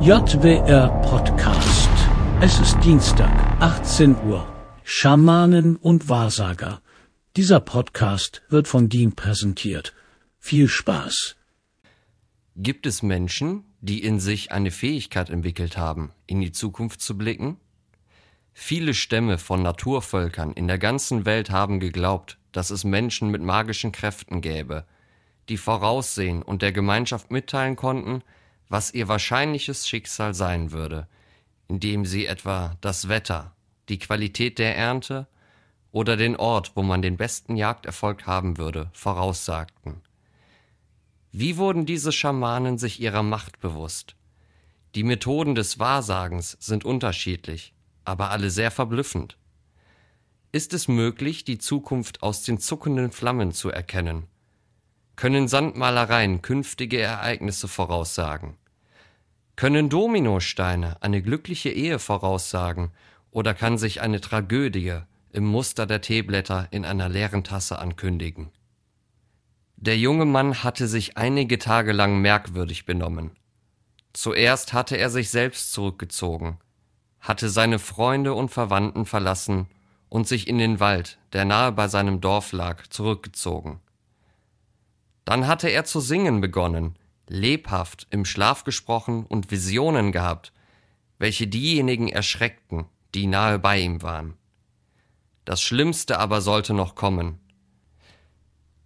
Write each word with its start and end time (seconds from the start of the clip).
JWR 0.00 0.90
Podcast. 1.02 1.90
Es 2.40 2.60
ist 2.60 2.78
Dienstag, 2.84 3.32
18 3.60 4.14
Uhr. 4.28 4.46
Schamanen 4.84 5.74
und 5.74 6.08
Wahrsager. 6.08 6.80
Dieser 7.36 7.58
Podcast 7.58 8.42
wird 8.48 8.68
von 8.68 8.88
Dean 8.88 9.16
präsentiert. 9.16 9.94
Viel 10.38 10.68
Spaß. 10.68 11.34
Gibt 12.54 12.86
es 12.86 13.02
Menschen, 13.02 13.64
die 13.80 14.04
in 14.04 14.20
sich 14.20 14.52
eine 14.52 14.70
Fähigkeit 14.70 15.30
entwickelt 15.30 15.76
haben, 15.76 16.12
in 16.26 16.40
die 16.40 16.52
Zukunft 16.52 17.00
zu 17.00 17.18
blicken? 17.18 17.56
Viele 18.52 18.94
Stämme 18.94 19.36
von 19.36 19.62
Naturvölkern 19.62 20.52
in 20.52 20.68
der 20.68 20.78
ganzen 20.78 21.26
Welt 21.26 21.50
haben 21.50 21.80
geglaubt, 21.80 22.38
dass 22.52 22.70
es 22.70 22.84
Menschen 22.84 23.30
mit 23.32 23.42
magischen 23.42 23.90
Kräften 23.90 24.42
gäbe, 24.42 24.86
die 25.48 25.56
voraussehen 25.56 26.42
und 26.42 26.62
der 26.62 26.70
Gemeinschaft 26.70 27.32
mitteilen 27.32 27.74
konnten, 27.74 28.22
was 28.68 28.92
ihr 28.92 29.08
wahrscheinliches 29.08 29.88
Schicksal 29.88 30.34
sein 30.34 30.72
würde, 30.72 31.08
indem 31.68 32.04
sie 32.04 32.26
etwa 32.26 32.76
das 32.80 33.08
Wetter, 33.08 33.54
die 33.88 33.98
Qualität 33.98 34.58
der 34.58 34.76
Ernte 34.76 35.26
oder 35.90 36.16
den 36.16 36.36
Ort, 36.36 36.72
wo 36.74 36.82
man 36.82 37.02
den 37.02 37.16
besten 37.16 37.56
Jagderfolg 37.56 38.26
haben 38.26 38.58
würde, 38.58 38.90
voraussagten. 38.92 40.02
Wie 41.32 41.56
wurden 41.56 41.86
diese 41.86 42.12
Schamanen 42.12 42.78
sich 42.78 43.00
ihrer 43.00 43.22
Macht 43.22 43.60
bewusst? 43.60 44.16
Die 44.94 45.04
Methoden 45.04 45.54
des 45.54 45.78
Wahrsagens 45.78 46.56
sind 46.60 46.84
unterschiedlich, 46.84 47.74
aber 48.04 48.30
alle 48.30 48.50
sehr 48.50 48.70
verblüffend. 48.70 49.36
Ist 50.50 50.72
es 50.72 50.88
möglich, 50.88 51.44
die 51.44 51.58
Zukunft 51.58 52.22
aus 52.22 52.42
den 52.42 52.58
zuckenden 52.58 53.12
Flammen 53.12 53.52
zu 53.52 53.70
erkennen? 53.70 54.26
Können 55.14 55.46
Sandmalereien 55.46 56.40
künftige 56.40 56.98
Ereignisse 57.00 57.68
voraussagen? 57.68 58.56
Können 59.58 59.88
Dominosteine 59.88 61.02
eine 61.02 61.20
glückliche 61.20 61.70
Ehe 61.70 61.98
voraussagen 61.98 62.92
oder 63.32 63.54
kann 63.54 63.76
sich 63.76 64.00
eine 64.00 64.20
Tragödie 64.20 65.00
im 65.32 65.46
Muster 65.46 65.84
der 65.84 66.00
Teeblätter 66.00 66.68
in 66.70 66.84
einer 66.84 67.08
leeren 67.08 67.42
Tasse 67.42 67.80
ankündigen? 67.80 68.52
Der 69.74 69.98
junge 69.98 70.26
Mann 70.26 70.62
hatte 70.62 70.86
sich 70.86 71.16
einige 71.16 71.58
Tage 71.58 71.90
lang 71.90 72.20
merkwürdig 72.20 72.86
benommen. 72.86 73.32
Zuerst 74.12 74.74
hatte 74.74 74.96
er 74.96 75.10
sich 75.10 75.28
selbst 75.28 75.72
zurückgezogen, 75.72 76.60
hatte 77.18 77.48
seine 77.48 77.80
Freunde 77.80 78.34
und 78.34 78.50
Verwandten 78.50 79.06
verlassen 79.06 79.66
und 80.08 80.28
sich 80.28 80.46
in 80.46 80.58
den 80.58 80.78
Wald, 80.78 81.18
der 81.32 81.44
nahe 81.44 81.72
bei 81.72 81.88
seinem 81.88 82.20
Dorf 82.20 82.52
lag, 82.52 82.86
zurückgezogen. 82.86 83.80
Dann 85.24 85.48
hatte 85.48 85.68
er 85.68 85.84
zu 85.84 85.98
singen 85.98 86.40
begonnen, 86.40 86.94
lebhaft 87.28 88.06
im 88.10 88.24
Schlaf 88.24 88.64
gesprochen 88.64 89.24
und 89.24 89.50
Visionen 89.50 90.12
gehabt, 90.12 90.52
welche 91.18 91.46
diejenigen 91.46 92.08
erschreckten, 92.08 92.86
die 93.14 93.26
nahe 93.26 93.58
bei 93.58 93.80
ihm 93.80 94.02
waren. 94.02 94.34
Das 95.44 95.62
Schlimmste 95.62 96.18
aber 96.18 96.40
sollte 96.40 96.74
noch 96.74 96.94
kommen. 96.94 97.38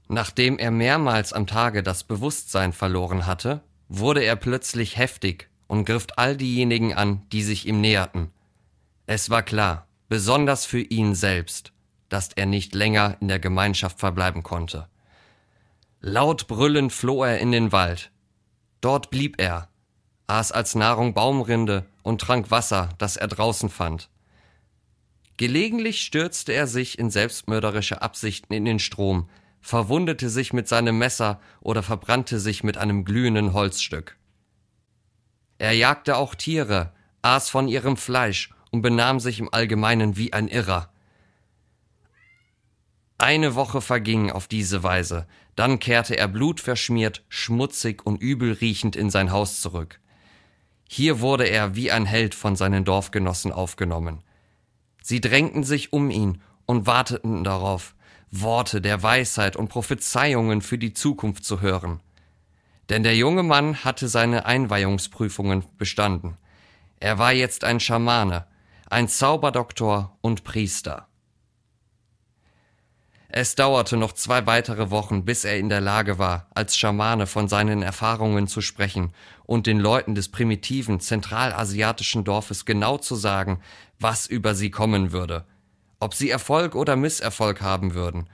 Nachdem 0.09 0.59
er 0.59 0.71
mehrmals 0.71 1.33
am 1.33 1.47
Tage 1.47 1.83
das 1.83 2.05
Bewusstsein 2.05 2.73
verloren 2.73 3.27
hatte, 3.27 3.63
wurde 3.89 4.23
er 4.23 4.37
plötzlich 4.37 4.97
heftig 4.97 5.49
und 5.67 5.85
griff 5.85 6.07
all 6.17 6.37
diejenigen 6.37 6.95
an, 6.95 7.27
die 7.33 7.43
sich 7.43 7.67
ihm 7.67 7.81
näherten. 7.81 8.31
Es 9.07 9.31
war 9.31 9.43
klar, 9.43 9.89
besonders 10.09 10.65
für 10.67 10.81
ihn 10.81 11.15
selbst, 11.15 11.73
dass 12.09 12.29
er 12.33 12.47
nicht 12.47 12.75
länger 12.75 13.17
in 13.21 13.29
der 13.29 13.39
Gemeinschaft 13.39 13.99
verbleiben 13.99 14.43
konnte. 14.43 14.87
Laut 16.01 16.47
brüllend 16.47 16.93
floh 16.93 17.25
er 17.25 17.39
in 17.39 17.53
den 17.53 17.73
Wald. 17.73 18.12
Dort 18.83 19.11
blieb 19.11 19.41
er, 19.41 19.69
aß 20.27 20.53
als 20.53 20.75
Nahrung 20.75 21.15
Baumrinde 21.15 21.87
und 22.03 22.21
trank 22.21 22.51
Wasser, 22.51 22.91
das 22.99 23.17
er 23.17 23.29
draußen 23.29 23.71
fand. 23.71 24.11
Gelegentlich 25.37 26.03
stürzte 26.03 26.53
er 26.53 26.67
sich 26.67 26.99
in 26.99 27.09
selbstmörderische 27.09 28.03
Absichten 28.03 28.53
in 28.53 28.65
den 28.65 28.81
Strom, 28.81 29.29
verwundete 29.61 30.29
sich 30.29 30.53
mit 30.53 30.69
seinem 30.69 30.99
Messer 30.99 31.41
oder 31.61 31.83
verbrannte 31.83 32.41
sich 32.41 32.65
mit 32.65 32.77
einem 32.77 33.05
glühenden 33.05 33.53
Holzstück. 33.53 34.19
Er 35.59 35.73
jagte 35.73 36.17
auch 36.17 36.35
Tiere, 36.35 36.93
aß 37.23 37.51
von 37.51 37.69
ihrem 37.69 37.97
Fleisch 37.97 38.51
und 38.73 38.83
benahm 38.83 39.21
sich 39.21 39.39
im 39.39 39.53
Allgemeinen 39.55 40.17
wie 40.17 40.33
ein 40.33 40.49
Irrer. 40.49 40.92
Eine 43.23 43.55
Woche 43.55 43.81
verging 43.81 44.33
auf 44.33 44.49
diese 44.49 44.83
Weise, 44.83 45.29
dann 45.55 45.79
kehrte 45.79 46.19
er 46.19 46.27
blutverschmiert, 46.27 47.23
schmutzig 47.29 48.05
und 48.05 48.21
übelriechend 48.21 48.97
in 48.97 49.11
sein 49.11 49.31
Haus 49.31 49.61
zurück. 49.61 50.01
Hier 50.89 51.21
wurde 51.21 51.45
er 51.45 51.77
wie 51.77 51.93
ein 51.93 52.05
Held 52.05 52.35
von 52.35 52.57
seinen 52.57 52.85
Dorfgenossen 52.85 53.53
aufgenommen. 53.53 54.25
Sie 55.05 55.21
drängten 55.21 55.63
sich 55.63 55.93
um 55.93 56.11
ihn 56.11 56.43
und 56.67 56.89
warteten 56.89 57.45
darauf, 57.45 57.95
Worte 58.33 58.81
der 58.81 59.05
Weisheit 59.05 59.55
und 59.55 59.69
Prophezeiungen 59.69 60.61
für 60.61 60.77
die 60.77 60.93
Zukunft 60.93 61.45
zu 61.45 61.61
hören. 61.61 62.01
Denn 62.89 63.05
der 63.05 63.15
junge 63.15 63.45
Mann 63.45 63.85
hatte 63.85 64.09
seine 64.09 64.47
Einweihungsprüfungen 64.47 65.65
bestanden. 65.79 66.39
Er 66.99 67.19
war 67.19 67.33
jetzt 67.33 67.63
ein 67.63 67.79
Schamane, 67.79 68.47
ein 68.91 69.07
Zauberdoktor 69.07 70.19
und 70.23 70.43
Priester. 70.43 71.07
Es 73.35 73.55
dauerte 73.55 73.97
noch 73.97 74.13
zwei 74.13 74.47
weitere 74.47 74.91
Wochen, 74.91 75.25
bis 75.25 75.47
er 75.47 75.57
in 75.57 75.71
der 75.71 75.81
Lage 75.81 76.19
war, 76.19 76.49
als 76.55 76.77
Schamane 76.77 77.27
von 77.27 77.49
seinen 77.49 77.81
Erfahrungen 77.81 78.47
zu 78.47 78.61
sprechen 78.61 79.15
und 79.45 79.67
den 79.67 79.81
Leuten 79.81 80.15
des 80.15 80.29
primitiven 80.29 81.01
zentralasiatischen 81.01 82.25
Dorfes 82.25 82.67
genau 82.67 82.99
zu 82.99 83.15
sagen, 83.15 83.63
was 83.99 84.27
über 84.27 84.55
sie 84.55 84.71
kommen 84.71 85.13
würde, 85.13 85.47
ob 85.99 86.13
sie 86.13 86.29
Erfolg 86.29 86.75
oder 86.75 86.95
Misserfolg 86.95 87.63
haben 87.63 87.95
würden, 87.95 88.29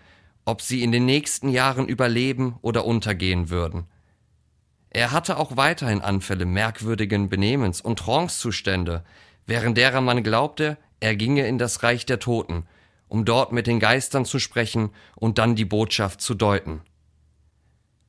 ob 0.44 0.62
sie 0.62 0.82
in 0.82 0.90
den 0.90 1.06
nächsten 1.06 1.48
Jahren 1.48 1.86
überleben 1.86 2.56
oder 2.60 2.84
untergehen 2.84 3.50
würden. 3.50 3.86
Er 4.90 5.12
hatte 5.12 5.36
auch 5.36 5.56
weiterhin 5.56 6.00
Anfälle 6.00 6.44
merkwürdigen 6.44 7.28
Benehmens 7.28 7.80
und 7.80 8.00
Trancezustände, 8.00 9.04
während 9.46 9.78
derer 9.78 10.00
man 10.00 10.24
glaubte, 10.24 10.76
er 10.98 11.14
ginge 11.14 11.46
in 11.46 11.56
das 11.56 11.84
Reich 11.84 12.04
der 12.04 12.18
Toten– 12.18 12.66
um 13.08 13.24
dort 13.24 13.52
mit 13.52 13.66
den 13.66 13.80
Geistern 13.80 14.24
zu 14.24 14.38
sprechen 14.38 14.90
und 15.16 15.38
dann 15.38 15.56
die 15.56 15.64
Botschaft 15.64 16.20
zu 16.20 16.34
deuten. 16.34 16.82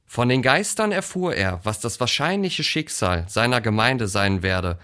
Von 0.06 0.30
den 0.30 0.42
Geistern 0.42 0.92
erfuhr 0.92 1.36
er, 1.36 1.60
was 1.64 1.80
das 1.80 2.00
wahrscheinliche 2.00 2.64
Schicksal 2.64 3.26
seiner 3.28 3.62
Gemeinde 3.62 4.08
sein 4.08 4.42
werde, 4.42 4.80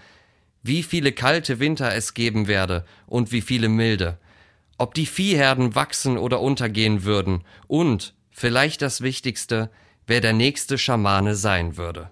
wie 0.62 0.82
viele 0.82 1.12
kalte 1.12 1.58
Winter 1.58 1.94
es 1.94 2.14
geben 2.14 2.46
werde 2.46 2.84
und 3.06 3.32
wie 3.32 3.40
viele 3.40 3.68
milde, 3.68 4.18
ob 4.78 4.94
die 4.94 5.06
Viehherden 5.06 5.74
wachsen 5.74 6.18
oder 6.18 6.40
untergehen 6.40 7.04
würden 7.04 7.44
und, 7.66 8.14
vielleicht 8.30 8.82
das 8.82 9.00
Wichtigste, 9.00 9.70
wer 10.06 10.20
der 10.20 10.32
nächste 10.32 10.78
Schamane 10.78 11.34
sein 11.34 11.76
würde. 11.76 12.10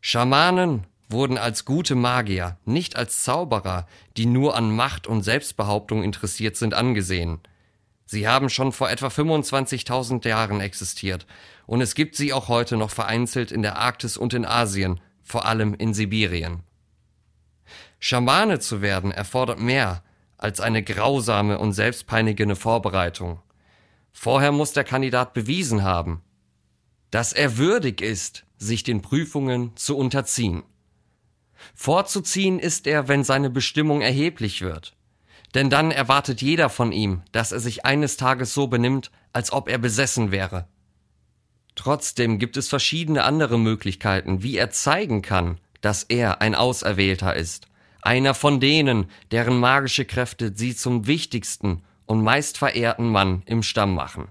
Schamanen 0.00 0.86
wurden 1.10 1.38
als 1.38 1.64
gute 1.64 1.94
Magier, 1.94 2.58
nicht 2.64 2.96
als 2.96 3.22
Zauberer, 3.22 3.86
die 4.16 4.26
nur 4.26 4.56
an 4.56 4.74
Macht 4.74 5.06
und 5.06 5.22
Selbstbehauptung 5.22 6.02
interessiert 6.02 6.56
sind, 6.56 6.74
angesehen. 6.74 7.40
Sie 8.06 8.26
haben 8.26 8.48
schon 8.48 8.72
vor 8.72 8.90
etwa 8.90 9.06
25.000 9.08 10.26
Jahren 10.26 10.60
existiert 10.60 11.26
und 11.66 11.80
es 11.80 11.94
gibt 11.94 12.16
sie 12.16 12.32
auch 12.32 12.48
heute 12.48 12.76
noch 12.76 12.90
vereinzelt 12.90 13.52
in 13.52 13.62
der 13.62 13.76
Arktis 13.76 14.16
und 14.16 14.34
in 14.34 14.44
Asien, 14.44 15.00
vor 15.22 15.46
allem 15.46 15.74
in 15.74 15.94
Sibirien. 15.94 16.64
Schamane 18.00 18.58
zu 18.58 18.82
werden 18.82 19.12
erfordert 19.12 19.60
mehr 19.60 20.02
als 20.38 20.58
eine 20.58 20.82
grausame 20.82 21.58
und 21.58 21.72
selbstpeinigende 21.72 22.56
Vorbereitung. 22.56 23.40
Vorher 24.12 24.52
muss 24.52 24.72
der 24.72 24.84
Kandidat 24.84 25.34
bewiesen 25.34 25.82
haben, 25.82 26.22
dass 27.10 27.32
er 27.32 27.58
würdig 27.58 28.00
ist, 28.00 28.44
sich 28.56 28.82
den 28.82 29.02
Prüfungen 29.02 29.76
zu 29.76 29.96
unterziehen. 29.96 30.62
Vorzuziehen 31.74 32.58
ist 32.58 32.86
er, 32.86 33.08
wenn 33.08 33.24
seine 33.24 33.50
Bestimmung 33.50 34.00
erheblich 34.00 34.62
wird. 34.62 34.94
Denn 35.54 35.70
dann 35.70 35.90
erwartet 35.90 36.42
jeder 36.42 36.68
von 36.68 36.92
ihm, 36.92 37.22
dass 37.32 37.52
er 37.52 37.60
sich 37.60 37.84
eines 37.84 38.16
Tages 38.16 38.54
so 38.54 38.68
benimmt, 38.68 39.10
als 39.32 39.52
ob 39.52 39.68
er 39.68 39.78
besessen 39.78 40.30
wäre. 40.30 40.66
Trotzdem 41.74 42.38
gibt 42.38 42.56
es 42.56 42.68
verschiedene 42.68 43.24
andere 43.24 43.58
Möglichkeiten, 43.58 44.42
wie 44.42 44.56
er 44.56 44.70
zeigen 44.70 45.22
kann, 45.22 45.58
dass 45.80 46.04
er 46.04 46.40
ein 46.40 46.54
Auserwählter 46.54 47.34
ist, 47.34 47.66
einer 48.02 48.34
von 48.34 48.60
denen, 48.60 49.10
deren 49.30 49.58
magische 49.58 50.04
Kräfte 50.04 50.52
sie 50.54 50.76
zum 50.76 51.06
wichtigsten 51.06 51.82
und 52.06 52.22
meist 52.22 52.58
verehrten 52.58 53.08
Mann 53.08 53.42
im 53.46 53.62
Stamm 53.62 53.94
machen. 53.94 54.28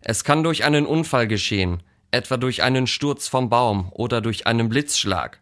Es 0.00 0.24
kann 0.24 0.42
durch 0.42 0.64
einen 0.64 0.86
Unfall 0.86 1.26
geschehen, 1.26 1.82
etwa 2.10 2.36
durch 2.36 2.62
einen 2.62 2.86
Sturz 2.86 3.28
vom 3.28 3.48
Baum 3.48 3.88
oder 3.92 4.20
durch 4.20 4.46
einen 4.46 4.68
Blitzschlag. 4.68 5.40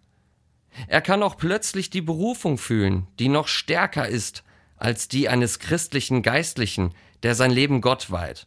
Er 0.87 1.01
kann 1.01 1.23
auch 1.23 1.37
plötzlich 1.37 1.91
die 1.91 2.01
Berufung 2.01 2.59
fühlen, 2.59 3.07
die 3.19 3.29
noch 3.29 3.49
stärker 3.49 4.09
ist 4.09 4.45
als 4.77 5.09
die 5.09 5.29
eines 5.29 5.59
christlichen 5.59 6.23
Geistlichen, 6.23 6.95
der 7.23 7.35
sein 7.35 7.51
Leben 7.51 7.81
Gott 7.81 8.11
weiht. 8.11 8.47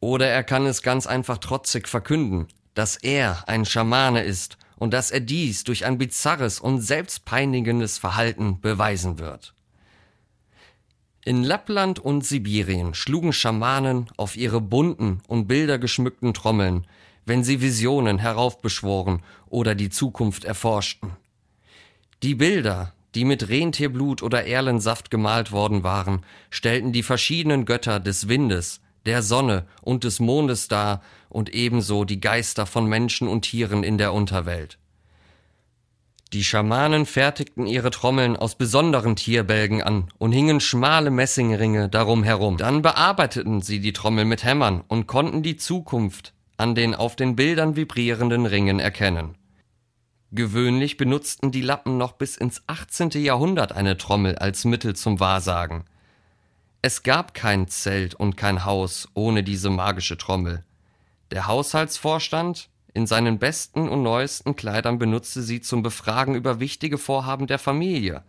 Oder 0.00 0.28
er 0.28 0.44
kann 0.44 0.66
es 0.66 0.82
ganz 0.82 1.06
einfach 1.06 1.38
trotzig 1.38 1.88
verkünden, 1.88 2.48
dass 2.74 2.96
er 2.96 3.48
ein 3.48 3.64
Schamane 3.64 4.22
ist 4.22 4.58
und 4.76 4.92
dass 4.92 5.10
er 5.10 5.20
dies 5.20 5.64
durch 5.64 5.84
ein 5.84 5.96
bizarres 5.96 6.58
und 6.58 6.80
selbstpeinigendes 6.80 7.98
Verhalten 7.98 8.60
beweisen 8.60 9.18
wird. 9.18 9.54
In 11.24 11.44
Lappland 11.44 12.00
und 12.00 12.26
Sibirien 12.26 12.94
schlugen 12.94 13.32
Schamanen 13.32 14.08
auf 14.16 14.36
ihre 14.36 14.60
bunten 14.60 15.22
und 15.28 15.46
bildergeschmückten 15.46 16.34
Trommeln, 16.34 16.84
wenn 17.24 17.44
sie 17.44 17.60
Visionen 17.60 18.18
heraufbeschworen 18.18 19.22
oder 19.48 19.74
die 19.74 19.90
Zukunft 19.90 20.44
erforschten. 20.44 21.12
Die 22.22 22.34
Bilder, 22.34 22.92
die 23.14 23.24
mit 23.24 23.48
Rentierblut 23.48 24.22
oder 24.22 24.46
Erlensaft 24.46 25.10
gemalt 25.10 25.52
worden 25.52 25.82
waren, 25.82 26.24
stellten 26.50 26.92
die 26.92 27.02
verschiedenen 27.02 27.64
Götter 27.64 28.00
des 28.00 28.28
Windes, 28.28 28.80
der 29.06 29.22
Sonne 29.22 29.66
und 29.80 30.04
des 30.04 30.20
Mondes 30.20 30.68
dar 30.68 31.02
und 31.28 31.52
ebenso 31.54 32.04
die 32.04 32.20
Geister 32.20 32.66
von 32.66 32.86
Menschen 32.86 33.28
und 33.28 33.42
Tieren 33.42 33.82
in 33.82 33.98
der 33.98 34.12
Unterwelt. 34.12 34.78
Die 36.32 36.44
Schamanen 36.44 37.04
fertigten 37.04 37.66
ihre 37.66 37.90
Trommeln 37.90 38.36
aus 38.36 38.54
besonderen 38.54 39.16
Tierbälgen 39.16 39.82
an 39.82 40.08
und 40.16 40.32
hingen 40.32 40.60
schmale 40.60 41.10
Messingringe 41.10 41.90
darum 41.90 42.22
herum. 42.22 42.56
Dann 42.56 42.80
bearbeiteten 42.80 43.60
sie 43.60 43.80
die 43.80 43.92
Trommel 43.92 44.24
mit 44.24 44.42
Hämmern 44.42 44.82
und 44.88 45.06
konnten 45.06 45.42
die 45.42 45.56
Zukunft 45.56 46.32
an 46.56 46.74
den 46.74 46.94
auf 46.94 47.16
den 47.16 47.36
Bildern 47.36 47.76
vibrierenden 47.76 48.46
Ringen 48.46 48.78
erkennen. 48.80 49.36
Gewöhnlich 50.30 50.96
benutzten 50.96 51.50
die 51.52 51.60
Lappen 51.60 51.98
noch 51.98 52.12
bis 52.12 52.36
ins 52.36 52.62
18. 52.66 53.10
Jahrhundert 53.22 53.72
eine 53.72 53.98
Trommel 53.98 54.36
als 54.36 54.64
Mittel 54.64 54.96
zum 54.96 55.20
Wahrsagen. 55.20 55.84
Es 56.80 57.02
gab 57.02 57.34
kein 57.34 57.68
Zelt 57.68 58.14
und 58.14 58.36
kein 58.36 58.64
Haus 58.64 59.08
ohne 59.14 59.42
diese 59.42 59.68
magische 59.68 60.16
Trommel. 60.16 60.64
Der 61.30 61.46
Haushaltsvorstand 61.46 62.70
in 62.94 63.06
seinen 63.06 63.38
besten 63.38 63.88
und 63.88 64.02
neuesten 64.02 64.56
Kleidern 64.56 64.98
benutzte 64.98 65.42
sie 65.42 65.60
zum 65.60 65.82
Befragen 65.82 66.34
über 66.34 66.60
wichtige 66.60 66.98
Vorhaben 66.98 67.46
der 67.46 67.58
Familie. 67.58 68.22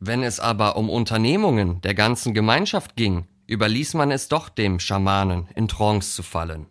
Wenn 0.00 0.22
es 0.22 0.38
aber 0.38 0.76
um 0.76 0.90
Unternehmungen 0.90 1.80
der 1.80 1.94
ganzen 1.94 2.34
Gemeinschaft 2.34 2.94
ging, 2.94 3.26
überließ 3.48 3.94
man 3.94 4.10
es 4.10 4.28
doch 4.28 4.48
dem 4.48 4.78
Schamanen 4.78 5.48
in 5.54 5.66
Trance 5.66 6.14
zu 6.14 6.22
fallen. 6.22 6.66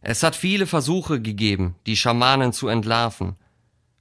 Es 0.00 0.22
hat 0.22 0.36
viele 0.36 0.66
Versuche 0.66 1.20
gegeben, 1.20 1.74
die 1.86 1.96
Schamanen 1.96 2.52
zu 2.52 2.68
entlarven. 2.68 3.36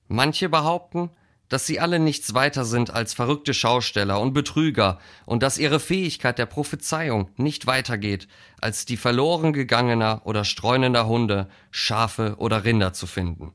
Manche 0.07 0.47
behaupten, 0.47 1.09
dass 1.49 1.65
sie 1.65 1.79
alle 1.79 1.99
nichts 1.99 2.33
weiter 2.33 2.65
sind 2.65 2.91
als 2.91 3.13
verrückte 3.13 3.53
Schausteller 3.53 4.19
und 4.19 4.33
Betrüger 4.33 4.99
und 5.25 5.43
dass 5.43 5.57
ihre 5.57 5.79
Fähigkeit 5.79 6.37
der 6.37 6.45
Prophezeiung 6.45 7.29
nicht 7.37 7.67
weitergeht, 7.67 8.27
als 8.59 8.85
die 8.85 8.97
verloren 8.97 9.53
gegangener 9.53 10.21
oder 10.25 10.43
streunender 10.43 11.07
Hunde, 11.07 11.47
Schafe 11.71 12.35
oder 12.37 12.63
Rinder 12.63 12.93
zu 12.93 13.07
finden. 13.07 13.53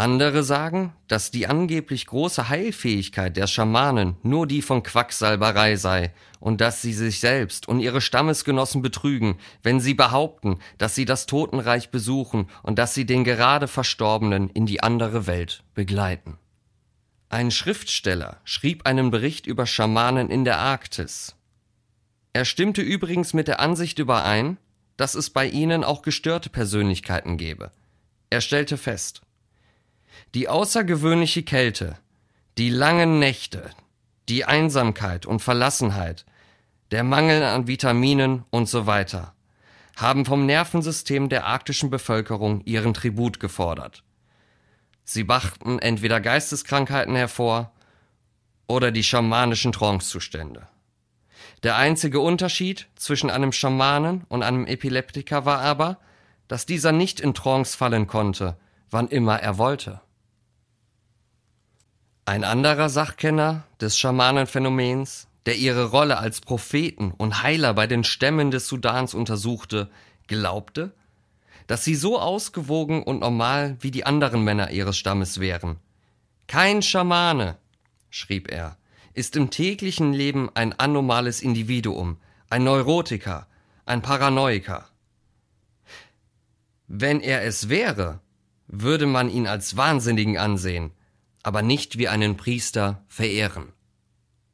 Andere 0.00 0.42
sagen, 0.42 0.94
dass 1.08 1.30
die 1.30 1.46
angeblich 1.46 2.06
große 2.06 2.48
Heilfähigkeit 2.48 3.36
der 3.36 3.46
Schamanen 3.46 4.16
nur 4.22 4.46
die 4.46 4.62
von 4.62 4.82
Quacksalberei 4.82 5.76
sei 5.76 6.14
und 6.38 6.62
dass 6.62 6.80
sie 6.80 6.94
sich 6.94 7.20
selbst 7.20 7.68
und 7.68 7.80
ihre 7.80 8.00
Stammesgenossen 8.00 8.80
betrügen, 8.80 9.36
wenn 9.62 9.78
sie 9.78 9.92
behaupten, 9.92 10.58
dass 10.78 10.94
sie 10.94 11.04
das 11.04 11.26
Totenreich 11.26 11.90
besuchen 11.90 12.48
und 12.62 12.78
dass 12.78 12.94
sie 12.94 13.04
den 13.04 13.24
gerade 13.24 13.68
Verstorbenen 13.68 14.48
in 14.48 14.64
die 14.64 14.82
andere 14.82 15.26
Welt 15.26 15.64
begleiten. 15.74 16.38
Ein 17.28 17.50
Schriftsteller 17.50 18.40
schrieb 18.44 18.86
einen 18.86 19.10
Bericht 19.10 19.46
über 19.46 19.66
Schamanen 19.66 20.30
in 20.30 20.46
der 20.46 20.60
Arktis. 20.60 21.36
Er 22.32 22.46
stimmte 22.46 22.80
übrigens 22.80 23.34
mit 23.34 23.48
der 23.48 23.60
Ansicht 23.60 23.98
überein, 23.98 24.56
dass 24.96 25.14
es 25.14 25.28
bei 25.28 25.46
ihnen 25.46 25.84
auch 25.84 26.00
gestörte 26.00 26.48
Persönlichkeiten 26.48 27.36
gebe. 27.36 27.70
Er 28.30 28.40
stellte 28.40 28.78
fest, 28.78 29.20
die 30.34 30.48
außergewöhnliche 30.48 31.42
Kälte, 31.42 31.96
die 32.58 32.70
langen 32.70 33.18
Nächte, 33.18 33.70
die 34.28 34.44
Einsamkeit 34.44 35.26
und 35.26 35.40
Verlassenheit, 35.40 36.24
der 36.90 37.04
Mangel 37.04 37.42
an 37.42 37.66
Vitaminen 37.66 38.44
und 38.50 38.68
so 38.68 38.86
weiter 38.86 39.34
haben 39.96 40.24
vom 40.24 40.46
Nervensystem 40.46 41.28
der 41.28 41.46
arktischen 41.46 41.90
Bevölkerung 41.90 42.62
ihren 42.64 42.94
Tribut 42.94 43.38
gefordert. 43.38 44.02
Sie 45.04 45.24
brachten 45.24 45.78
entweder 45.78 46.20
Geisteskrankheiten 46.20 47.16
hervor 47.16 47.72
oder 48.66 48.92
die 48.92 49.02
schamanischen 49.02 49.72
Trancezustände. 49.72 50.68
Der 51.62 51.76
einzige 51.76 52.20
Unterschied 52.20 52.88
zwischen 52.94 53.28
einem 53.28 53.52
Schamanen 53.52 54.24
und 54.28 54.42
einem 54.42 54.66
Epileptiker 54.66 55.44
war 55.44 55.60
aber, 55.60 55.98
dass 56.48 56.64
dieser 56.64 56.92
nicht 56.92 57.20
in 57.20 57.34
Trance 57.34 57.76
fallen 57.76 58.06
konnte, 58.06 58.56
wann 58.90 59.08
immer 59.08 59.38
er 59.40 59.58
wollte. 59.58 60.00
Ein 62.30 62.44
anderer 62.44 62.88
Sachkenner 62.88 63.64
des 63.80 63.98
Schamanenphänomens, 63.98 65.26
der 65.46 65.56
ihre 65.56 65.86
Rolle 65.86 66.18
als 66.18 66.40
Propheten 66.40 67.10
und 67.10 67.42
Heiler 67.42 67.74
bei 67.74 67.88
den 67.88 68.04
Stämmen 68.04 68.52
des 68.52 68.68
Sudans 68.68 69.14
untersuchte, 69.14 69.90
glaubte, 70.28 70.92
dass 71.66 71.82
sie 71.82 71.96
so 71.96 72.20
ausgewogen 72.20 73.02
und 73.02 73.18
normal 73.18 73.78
wie 73.80 73.90
die 73.90 74.06
anderen 74.06 74.44
Männer 74.44 74.70
ihres 74.70 74.96
Stammes 74.96 75.40
wären. 75.40 75.80
Kein 76.46 76.82
Schamane, 76.82 77.56
schrieb 78.10 78.48
er, 78.48 78.76
ist 79.12 79.34
im 79.34 79.50
täglichen 79.50 80.12
Leben 80.12 80.50
ein 80.54 80.72
anomales 80.78 81.42
Individuum, 81.42 82.16
ein 82.48 82.62
Neurotiker, 82.62 83.48
ein 83.86 84.02
Paranoiker. 84.02 84.86
Wenn 86.86 87.22
er 87.22 87.42
es 87.42 87.68
wäre, 87.68 88.20
würde 88.68 89.06
man 89.06 89.28
ihn 89.28 89.48
als 89.48 89.76
Wahnsinnigen 89.76 90.38
ansehen, 90.38 90.92
aber 91.42 91.62
nicht 91.62 91.98
wie 91.98 92.08
einen 92.08 92.36
Priester 92.36 93.04
verehren. 93.08 93.72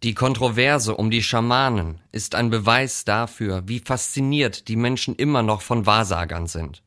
Die 0.02 0.14
Kontroverse 0.14 0.94
um 0.94 1.10
die 1.10 1.22
Schamanen 1.22 2.00
ist 2.12 2.34
ein 2.34 2.50
Beweis 2.50 3.04
dafür, 3.04 3.62
wie 3.66 3.80
fasziniert 3.80 4.68
die 4.68 4.76
Menschen 4.76 5.16
immer 5.16 5.42
noch 5.42 5.62
von 5.62 5.86
Wahrsagern 5.86 6.46
sind. 6.46 6.82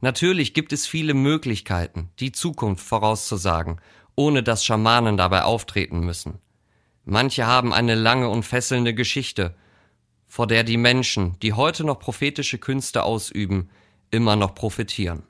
Natürlich 0.00 0.52
gibt 0.52 0.72
es 0.72 0.86
viele 0.86 1.14
Möglichkeiten, 1.14 2.10
die 2.18 2.32
Zukunft 2.32 2.84
vorauszusagen, 2.84 3.80
ohne 4.16 4.42
dass 4.42 4.64
Schamanen 4.64 5.16
dabei 5.16 5.44
auftreten 5.44 6.00
müssen. 6.00 6.38
Manche 7.04 7.46
haben 7.46 7.72
eine 7.72 7.94
lange 7.94 8.28
und 8.28 8.44
fesselnde 8.44 8.94
Geschichte, 8.94 9.54
vor 10.26 10.46
der 10.46 10.64
die 10.64 10.76
Menschen, 10.76 11.38
die 11.40 11.52
heute 11.52 11.84
noch 11.84 11.98
prophetische 11.98 12.58
Künste 12.58 13.02
ausüben, 13.02 13.70
immer 14.10 14.36
noch 14.36 14.54
profitieren. 14.54 15.22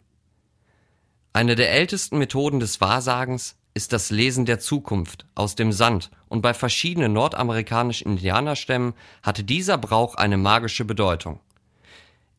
Eine 1.33 1.55
der 1.55 1.71
ältesten 1.73 2.19
Methoden 2.19 2.61
des 2.61 2.81
Wahrsagens 2.81 3.57
ist 3.75 3.93
das 3.93 4.11
Lesen 4.11 4.47
der 4.47 4.59
Zukunft 4.59 5.27
aus 5.35 5.55
dem 5.55 5.73
Sand 5.73 6.11
und 6.29 6.43
bei 6.43 6.55
verschiedenen 6.55 7.13
nordamerikanischen 7.13 8.13
Indianerstämmen 8.13 8.95
hatte 9.23 9.45
dieser 9.45 9.79
Brauch 9.79 10.17
eine 10.17 10.37
magische 10.37 10.85
Bedeutung. 10.85 11.41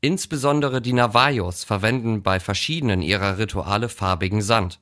Insbesondere 0.01 0.81
die 0.81 0.93
Navajos 0.93 1.63
verwenden 1.63 2.23
bei 2.23 2.39
verschiedenen 2.39 3.01
ihrer 3.01 3.37
Rituale 3.37 3.87
farbigen 3.87 4.41
Sand. 4.41 4.79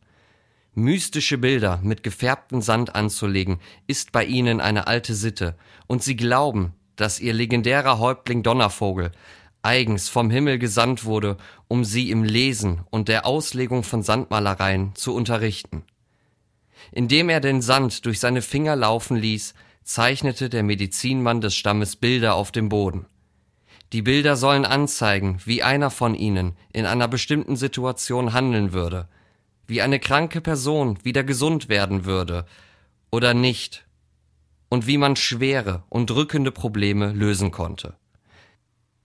Mystische 0.75 1.37
Bilder 1.37 1.79
mit 1.83 2.03
gefärbtem 2.03 2.61
Sand 2.61 2.95
anzulegen, 2.95 3.59
ist 3.87 4.11
bei 4.11 4.23
ihnen 4.23 4.61
eine 4.61 4.87
alte 4.87 5.13
Sitte, 5.13 5.55
und 5.87 6.03
sie 6.03 6.15
glauben, 6.15 6.73
dass 6.95 7.19
ihr 7.19 7.33
legendärer 7.33 7.99
Häuptling 7.99 8.43
Donnervogel 8.43 9.11
eigens 9.61 10.09
vom 10.09 10.29
Himmel 10.29 10.57
gesandt 10.57 11.05
wurde, 11.05 11.37
um 11.67 11.83
sie 11.83 12.11
im 12.11 12.23
Lesen 12.23 12.81
und 12.89 13.07
der 13.07 13.25
Auslegung 13.25 13.83
von 13.83 14.03
Sandmalereien 14.03 14.95
zu 14.95 15.13
unterrichten. 15.13 15.83
Indem 16.91 17.29
er 17.29 17.39
den 17.39 17.61
Sand 17.61 18.05
durch 18.05 18.19
seine 18.19 18.41
Finger 18.41 18.75
laufen 18.75 19.17
ließ, 19.17 19.53
zeichnete 19.83 20.49
der 20.49 20.63
Medizinmann 20.63 21.41
des 21.41 21.55
Stammes 21.55 21.95
Bilder 21.95 22.35
auf 22.35 22.51
dem 22.51 22.69
Boden. 22.69 23.05
Die 23.91 24.03
Bilder 24.03 24.35
sollen 24.35 24.65
anzeigen, 24.65 25.39
wie 25.45 25.63
einer 25.63 25.89
von 25.89 26.13
ihnen 26.13 26.55
in 26.71 26.85
einer 26.85 27.07
bestimmten 27.07 27.55
Situation 27.55 28.33
handeln 28.33 28.71
würde, 28.71 29.07
wie 29.65 29.81
eine 29.81 29.99
kranke 29.99 30.41
Person 30.41 30.99
wieder 31.03 31.23
gesund 31.23 31.69
werden 31.69 32.05
würde 32.05 32.45
oder 33.11 33.33
nicht, 33.33 33.85
und 34.69 34.87
wie 34.87 34.97
man 34.97 35.15
schwere 35.15 35.83
und 35.89 36.09
drückende 36.09 36.51
Probleme 36.51 37.11
lösen 37.11 37.51
konnte. 37.51 37.95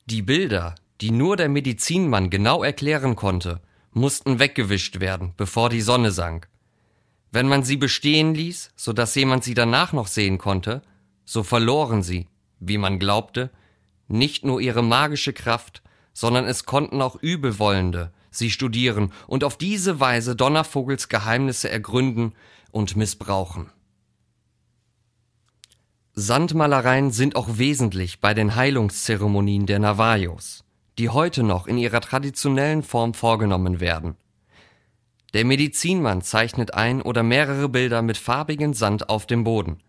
Die 0.06 0.22
Bilder, 0.22 0.74
die 1.00 1.10
nur 1.10 1.36
der 1.36 1.48
Medizinmann 1.48 2.30
genau 2.30 2.62
erklären 2.62 3.16
konnte, 3.16 3.60
mussten 3.92 4.38
weggewischt 4.38 5.00
werden, 5.00 5.32
bevor 5.36 5.70
die 5.70 5.80
Sonne 5.80 6.10
sank. 6.10 6.48
Wenn 7.34 7.48
man 7.48 7.64
sie 7.64 7.76
bestehen 7.76 8.32
ließ, 8.32 8.70
so 8.76 8.92
dass 8.92 9.16
jemand 9.16 9.42
sie 9.42 9.54
danach 9.54 9.92
noch 9.92 10.06
sehen 10.06 10.38
konnte, 10.38 10.82
so 11.24 11.42
verloren 11.42 12.04
sie, 12.04 12.28
wie 12.60 12.78
man 12.78 13.00
glaubte, 13.00 13.50
nicht 14.06 14.44
nur 14.44 14.60
ihre 14.60 14.84
magische 14.84 15.32
Kraft, 15.32 15.82
sondern 16.12 16.44
es 16.44 16.64
konnten 16.64 17.02
auch 17.02 17.16
Übelwollende 17.16 18.12
sie 18.30 18.52
studieren 18.52 19.12
und 19.26 19.42
auf 19.42 19.58
diese 19.58 19.98
Weise 19.98 20.36
Donnervogels 20.36 21.08
Geheimnisse 21.08 21.68
ergründen 21.68 22.34
und 22.70 22.94
missbrauchen. 22.94 23.68
Sandmalereien 26.12 27.10
sind 27.10 27.34
auch 27.34 27.58
wesentlich 27.58 28.20
bei 28.20 28.32
den 28.32 28.54
Heilungszeremonien 28.54 29.66
der 29.66 29.80
Navajos, 29.80 30.62
die 30.98 31.08
heute 31.08 31.42
noch 31.42 31.66
in 31.66 31.78
ihrer 31.78 32.00
traditionellen 32.00 32.84
Form 32.84 33.12
vorgenommen 33.12 33.80
werden. 33.80 34.14
Der 35.34 35.44
Medizinmann 35.44 36.22
zeichnet 36.22 36.74
ein 36.74 37.02
oder 37.02 37.24
mehrere 37.24 37.68
Bilder 37.68 38.02
mit 38.02 38.16
farbigem 38.16 38.72
Sand 38.72 39.08
auf 39.08 39.26
dem 39.26 39.42
Boden. 39.42 39.82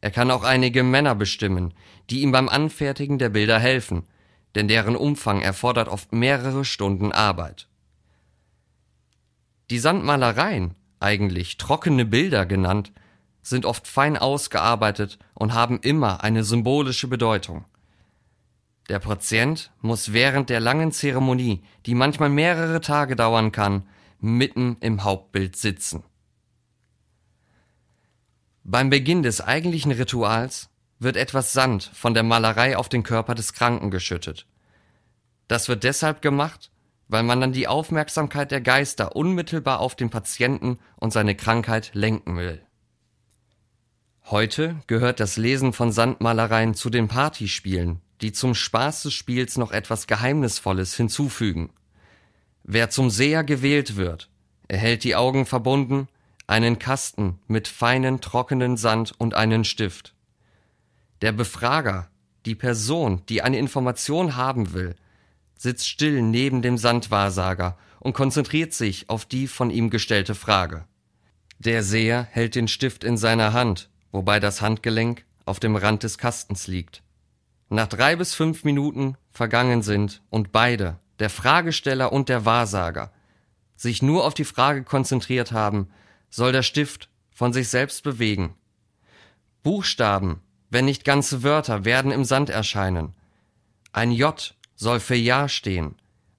Er 0.00 0.10
kann 0.10 0.30
auch 0.30 0.42
einige 0.42 0.82
Männer 0.82 1.14
bestimmen, 1.14 1.74
die 2.08 2.22
ihm 2.22 2.32
beim 2.32 2.48
Anfertigen 2.48 3.18
der 3.18 3.28
Bilder 3.28 3.58
helfen, 3.58 4.04
denn 4.54 4.66
deren 4.66 4.96
Umfang 4.96 5.42
erfordert 5.42 5.88
oft 5.88 6.12
mehrere 6.12 6.64
Stunden 6.64 7.12
Arbeit. 7.12 7.68
Die 9.70 9.78
Sandmalereien, 9.78 10.74
eigentlich 10.98 11.58
trockene 11.58 12.06
Bilder 12.06 12.46
genannt, 12.46 12.92
sind 13.42 13.66
oft 13.66 13.86
fein 13.86 14.16
ausgearbeitet 14.16 15.18
und 15.34 15.52
haben 15.52 15.78
immer 15.80 16.24
eine 16.24 16.42
symbolische 16.42 17.08
Bedeutung. 17.08 17.66
Der 18.88 18.98
Patient 18.98 19.72
muss 19.82 20.14
während 20.14 20.48
der 20.48 20.60
langen 20.60 20.92
Zeremonie, 20.92 21.62
die 21.84 21.94
manchmal 21.94 22.30
mehrere 22.30 22.80
Tage 22.80 23.16
dauern 23.16 23.52
kann, 23.52 23.82
mitten 24.24 24.78
im 24.80 25.04
Hauptbild 25.04 25.54
sitzen. 25.54 26.02
Beim 28.62 28.88
Beginn 28.88 29.22
des 29.22 29.42
eigentlichen 29.42 29.92
Rituals 29.92 30.70
wird 30.98 31.18
etwas 31.18 31.52
Sand 31.52 31.90
von 31.92 32.14
der 32.14 32.22
Malerei 32.22 32.78
auf 32.78 32.88
den 32.88 33.02
Körper 33.02 33.34
des 33.34 33.52
Kranken 33.52 33.90
geschüttet. 33.90 34.46
Das 35.46 35.68
wird 35.68 35.84
deshalb 35.84 36.22
gemacht, 36.22 36.70
weil 37.06 37.22
man 37.22 37.38
dann 37.38 37.52
die 37.52 37.68
Aufmerksamkeit 37.68 38.50
der 38.50 38.62
Geister 38.62 39.14
unmittelbar 39.14 39.80
auf 39.80 39.94
den 39.94 40.08
Patienten 40.08 40.78
und 40.96 41.12
seine 41.12 41.34
Krankheit 41.34 41.90
lenken 41.92 42.38
will. 42.38 42.62
Heute 44.24 44.80
gehört 44.86 45.20
das 45.20 45.36
Lesen 45.36 45.74
von 45.74 45.92
Sandmalereien 45.92 46.72
zu 46.72 46.88
den 46.88 47.08
Partyspielen, 47.08 48.00
die 48.22 48.32
zum 48.32 48.54
Spaß 48.54 49.02
des 49.02 49.12
Spiels 49.12 49.58
noch 49.58 49.70
etwas 49.70 50.06
Geheimnisvolles 50.06 50.96
hinzufügen. 50.96 51.74
Wer 52.64 52.90
zum 52.90 53.10
Seher 53.10 53.44
gewählt 53.44 53.96
wird, 53.96 54.30
erhält 54.68 55.04
die 55.04 55.14
Augen 55.14 55.46
verbunden 55.46 56.08
einen 56.46 56.78
Kasten 56.78 57.38
mit 57.46 57.68
feinen, 57.68 58.20
trockenen 58.20 58.76
Sand 58.76 59.12
und 59.18 59.34
einen 59.34 59.64
Stift. 59.64 60.14
Der 61.22 61.32
Befrager, 61.32 62.08
die 62.44 62.54
Person, 62.54 63.22
die 63.28 63.42
eine 63.42 63.58
Information 63.58 64.36
haben 64.36 64.72
will, 64.72 64.94
sitzt 65.56 65.88
still 65.88 66.20
neben 66.22 66.60
dem 66.60 66.76
Sandwahrsager 66.76 67.78
und 68.00 68.12
konzentriert 68.12 68.74
sich 68.74 69.08
auf 69.08 69.24
die 69.24 69.46
von 69.46 69.70
ihm 69.70 69.88
gestellte 69.88 70.34
Frage. 70.34 70.84
Der 71.58 71.82
Seher 71.82 72.26
hält 72.30 72.54
den 72.54 72.68
Stift 72.68 73.04
in 73.04 73.16
seiner 73.16 73.52
Hand, 73.52 73.88
wobei 74.12 74.40
das 74.40 74.60
Handgelenk 74.60 75.24
auf 75.46 75.60
dem 75.60 75.76
Rand 75.76 76.02
des 76.02 76.18
Kastens 76.18 76.66
liegt. 76.66 77.02
Nach 77.70 77.86
drei 77.86 78.16
bis 78.16 78.34
fünf 78.34 78.64
Minuten 78.64 79.16
vergangen 79.30 79.82
sind 79.82 80.20
und 80.28 80.52
beide, 80.52 80.98
der 81.18 81.30
Fragesteller 81.30 82.12
und 82.12 82.28
der 82.28 82.44
Wahrsager, 82.44 83.12
sich 83.76 84.02
nur 84.02 84.24
auf 84.24 84.34
die 84.34 84.44
Frage 84.44 84.84
konzentriert 84.84 85.52
haben, 85.52 85.88
soll 86.30 86.52
der 86.52 86.62
Stift 86.62 87.08
von 87.30 87.52
sich 87.52 87.68
selbst 87.68 88.02
bewegen. 88.02 88.54
Buchstaben, 89.62 90.40
wenn 90.70 90.84
nicht 90.84 91.04
ganze 91.04 91.42
Wörter, 91.42 91.84
werden 91.84 92.10
im 92.10 92.24
Sand 92.24 92.50
erscheinen. 92.50 93.14
Ein 93.92 94.10
J 94.10 94.54
soll 94.74 95.00
für 95.00 95.14
Ja 95.14 95.48
stehen, 95.48 95.96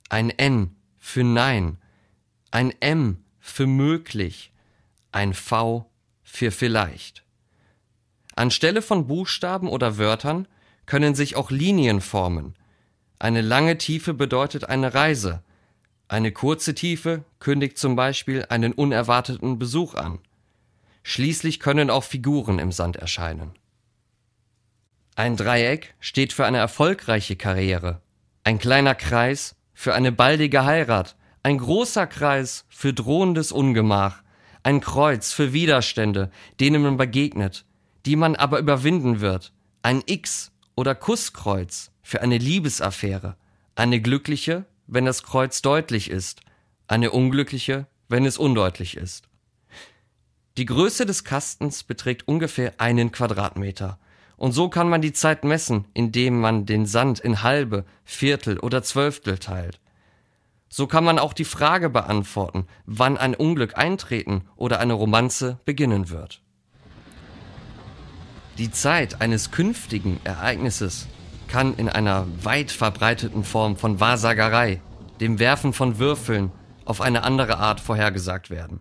ein 0.10 0.30
N 0.30 0.76
für 0.98 1.24
Nein, 1.24 1.78
ein 2.52 2.74
M 2.82 3.24
für 3.40 3.68
möglich, 3.68 4.52
ein 5.12 5.34
V 5.34 5.90
für 6.24 6.52
vielleicht. 6.52 7.24
Anstelle 8.36 8.82
von 8.82 9.08
Buchstaben 9.08 9.70
oder 9.70 9.98
Wörtern 9.98 10.48
können 10.86 11.16
sich 11.16 11.36
auch 11.36 11.52
Linien 11.52 12.02
formen. 12.02 12.56
Eine 13.20 13.42
lange 13.42 13.78
Tiefe 13.78 14.14
bedeutet 14.14 14.68
eine 14.70 14.94
Reise, 14.94 15.42
eine 16.08 16.32
kurze 16.32 16.76
Tiefe 16.76 17.24
kündigt 17.40 17.78
zum 17.80 17.96
Beispiel 17.96 18.46
einen 18.50 18.74
unerwarteten 18.74 19.58
Besuch 19.58 19.96
an. 19.96 20.20
Schließlich 21.02 21.60
können 21.60 21.90
auch 21.90 22.04
Figuren 22.04 22.60
im 22.60 22.72
Sand 22.72 22.96
erscheinen. 22.98 23.52
Ein 25.16 25.36
Dreieck 25.36 25.96
steht 26.00 26.34
für 26.34 26.46
eine 26.46 26.58
erfolgreiche 26.58 27.36
Karriere, 27.36 28.02
ein 28.44 28.60
kleiner 28.60 28.94
Kreis 28.94 29.56
für 29.74 29.96
eine 29.96 30.12
baldige 30.12 30.66
Heirat, 30.66 31.16
ein 31.42 31.58
großer 31.58 32.06
Kreis 32.06 32.66
für 32.70 32.94
drohendes 32.94 33.52
Ungemach, 33.52 34.22
ein 34.62 34.82
Kreuz 34.82 35.32
für 35.32 35.54
Widerstände, 35.54 36.32
denen 36.60 36.84
man 36.84 36.98
begegnet, 36.98 37.66
die 38.06 38.16
man 38.16 38.36
aber 38.36 38.60
überwinden 38.60 39.22
wird, 39.22 39.54
ein 39.82 40.04
X 40.06 40.52
oder 40.76 40.94
Kusskreuz 40.94 41.92
für 42.06 42.22
eine 42.22 42.38
Liebesaffäre, 42.38 43.36
eine 43.76 44.00
glückliche 44.00 44.66
wenn 44.88 45.06
das 45.06 45.24
Kreuz 45.24 45.62
deutlich 45.62 46.10
ist, 46.10 46.42
eine 46.88 47.12
unglückliche, 47.12 47.88
wenn 48.08 48.26
es 48.26 48.38
undeutlich 48.38 48.98
ist. 48.98 49.28
Die 50.58 50.66
Größe 50.66 51.06
des 51.06 51.24
Kastens 51.24 51.84
beträgt 51.84 52.28
ungefähr 52.28 52.74
einen 52.78 53.12
Quadratmeter. 53.12 54.00
Und 54.38 54.52
so 54.52 54.70
kann 54.70 54.90
man 54.90 55.02
die 55.02 55.14
Zeit 55.14 55.44
messen, 55.44 55.86
indem 55.94 56.40
man 56.40 56.66
den 56.66 56.86
Sand 56.86 57.20
in 57.20 57.42
halbe, 57.42 57.86
Viertel 58.04 58.60
oder 58.60 58.84
Zwölftel 58.84 59.38
teilt. 59.38 59.80
So 60.70 60.88
kann 60.88 61.04
man 61.04 61.20
auch 61.20 61.34
die 61.34 61.46
Frage 61.46 61.90
beantworten, 61.90 62.68
wann 62.86 63.18
ein 63.18 63.34
Unglück 63.34 63.78
eintreten 63.78 64.44
oder 64.56 64.80
eine 64.80 64.94
Romanze 64.94 65.60
beginnen 65.66 66.10
wird. 66.10 66.42
Die 68.58 68.72
Zeit 68.72 69.22
eines 69.22 69.52
künftigen 69.52 70.20
Ereignisses 70.24 71.08
kann 71.48 71.76
in 71.76 71.90
einer 71.90 72.28
weit 72.44 72.72
verbreiteten 72.72 73.44
Form 73.44 73.78
von 73.78 74.00
Wahrsagerei, 74.00 74.82
dem 75.20 75.40
Werfen 75.40 75.74
von 75.74 76.00
Würfeln, 76.00 76.52
auf 76.86 77.02
eine 77.02 77.24
andere 77.24 77.58
Art 77.58 77.80
vorhergesagt 77.80 78.50
werden. 78.50 78.80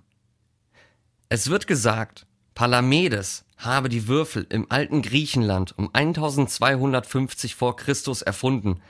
Es 1.29 1.49
wird 1.49 1.67
gesagt, 1.67 2.27
Palamedes 2.55 3.45
habe 3.57 3.89
die 3.89 4.09
Würfel 4.09 4.47
im 4.51 4.71
alten 4.71 5.03
Griechenland 5.03 5.77
um 5.79 5.91
1250 5.93 7.55
vor 7.55 7.77
Christus 7.77 8.23
erfunden, 8.23 8.81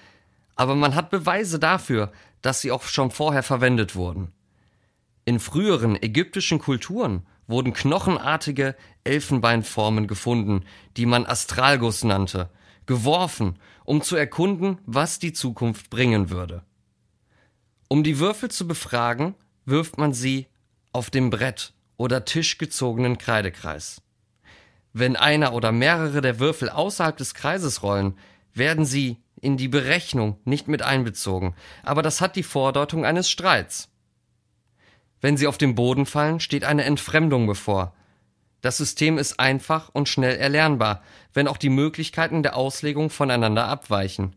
aber 0.57 0.75
man 0.75 0.95
hat 0.95 1.11
Beweise 1.11 1.59
dafür, 1.59 2.12
dass 2.43 2.61
sie 2.61 2.73
auch 2.73 2.83
schon 2.83 3.11
vorher 3.11 3.43
verwendet 3.43 3.95
wurden. 3.95 4.33
In 5.25 5.40
früheren 5.40 6.00
ägyptischen 6.02 6.59
Kulturen 6.59 7.26
wurden 7.47 7.73
knochenartige 7.73 8.75
Elfenbeinformen 9.04 10.07
gefunden, 10.07 10.64
die 10.97 11.07
man 11.07 11.25
Astralguss 11.25 12.04
nannte 12.04 12.50
geworfen, 12.87 13.59
um 13.85 14.03
zu 14.03 14.17
erkunden, 14.17 14.79
was 14.87 15.19
die 15.19 15.33
Zukunft 15.33 15.91
bringen 15.91 16.31
würde. 16.31 16.62
Um 17.88 18.03
die 18.03 18.19
Würfel 18.19 18.50
zu 18.50 18.67
befragen, 18.67 19.35
wirft 19.64 19.99
man 19.99 20.12
sie 20.12 20.47
auf 20.93 21.11
dem 21.11 21.31
Brett 21.31 21.73
oder 21.97 22.25
Tisch 22.25 22.59
gezogenen 22.59 23.19
Kreidekreis. 23.19 24.00
Wenn 24.93 25.17
einer 25.17 25.53
oder 25.55 25.73
mehrere 25.73 26.21
der 26.21 26.38
Würfel 26.38 26.69
außerhalb 26.71 27.17
des 27.17 27.35
Kreises 27.35 27.83
rollen, 27.83 28.17
werden 28.53 28.85
sie 28.85 29.19
in 29.41 29.57
die 29.57 29.69
Berechnung 29.69 30.38
nicht 30.45 30.69
mit 30.69 30.83
einbezogen, 30.83 31.55
aber 31.83 32.03
das 32.03 32.21
hat 32.21 32.37
die 32.37 32.43
Vordeutung 32.43 33.05
eines 33.05 33.29
Streits. 33.29 33.91
Wenn 35.21 35.37
sie 35.37 35.47
auf 35.47 35.59
den 35.59 35.75
Boden 35.75 36.07
fallen, 36.07 36.41
steht 36.41 36.64
eine 36.64 36.85
Entfremdung 36.85 37.47
bevor, 37.47 37.95
das 38.64 38.78
System 38.78 39.18
ist 39.18 39.38
einfach 39.38 39.90
und 39.92 40.09
schnell 40.09 40.38
erlernbar, 40.38 41.02
wenn 41.35 41.49
auch 41.49 41.59
die 41.59 41.68
Möglichkeiten 41.68 42.42
der 42.42 42.56
Auslegung 42.56 43.11
voneinander 43.11 43.68
abweichen. 43.68 44.37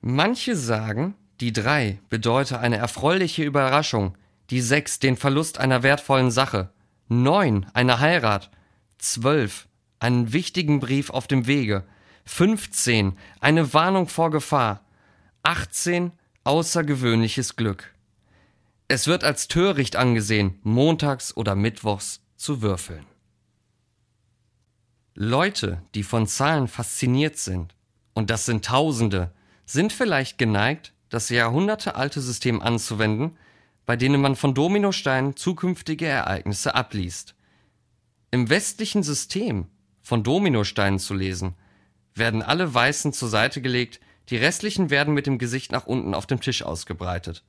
Manche 0.00 0.54
sagen, 0.54 1.16
die 1.40 1.52
drei 1.52 1.98
bedeute 2.10 2.60
eine 2.60 2.76
erfreuliche 2.76 3.42
Überraschung, 3.42 4.16
die 4.50 4.60
sechs 4.60 5.00
den 5.00 5.16
Verlust 5.16 5.58
einer 5.58 5.82
wertvollen 5.82 6.30
Sache, 6.30 6.70
neun 7.08 7.66
eine 7.74 7.98
Heirat, 7.98 8.52
zwölf 8.98 9.66
einen 9.98 10.32
wichtigen 10.32 10.78
Brief 10.78 11.10
auf 11.10 11.26
dem 11.26 11.48
Wege, 11.48 11.82
fünfzehn 12.24 13.18
eine 13.40 13.74
Warnung 13.74 14.06
vor 14.06 14.30
Gefahr, 14.30 14.84
achtzehn 15.42 16.12
außergewöhnliches 16.44 17.56
Glück. 17.56 17.92
Es 18.86 19.08
wird 19.08 19.24
als 19.24 19.48
töricht 19.48 19.96
angesehen, 19.96 20.60
montags 20.62 21.36
oder 21.36 21.56
mittwochs 21.56 22.20
zu 22.36 22.62
würfeln. 22.62 23.04
Leute, 25.14 25.80
die 25.94 26.02
von 26.02 26.26
Zahlen 26.26 26.66
fasziniert 26.66 27.36
sind, 27.38 27.74
und 28.14 28.30
das 28.30 28.46
sind 28.46 28.64
Tausende, 28.64 29.32
sind 29.64 29.92
vielleicht 29.92 30.38
geneigt, 30.38 30.92
das 31.08 31.28
jahrhundertealte 31.28 32.20
System 32.20 32.60
anzuwenden, 32.60 33.36
bei 33.86 33.94
denen 33.96 34.20
man 34.20 34.34
von 34.34 34.54
Dominosteinen 34.54 35.36
zukünftige 35.36 36.06
Ereignisse 36.06 36.74
abliest. 36.74 37.34
Im 38.32 38.50
westlichen 38.50 39.04
System 39.04 39.68
von 40.02 40.24
Dominosteinen 40.24 40.98
zu 40.98 41.14
lesen, 41.14 41.54
werden 42.14 42.42
alle 42.42 42.72
Weißen 42.72 43.12
zur 43.12 43.28
Seite 43.28 43.62
gelegt, 43.62 44.00
die 44.30 44.36
restlichen 44.36 44.90
werden 44.90 45.14
mit 45.14 45.26
dem 45.26 45.38
Gesicht 45.38 45.70
nach 45.70 45.86
unten 45.86 46.14
auf 46.14 46.26
dem 46.26 46.40
Tisch 46.40 46.62
ausgebreitet. 46.62 47.44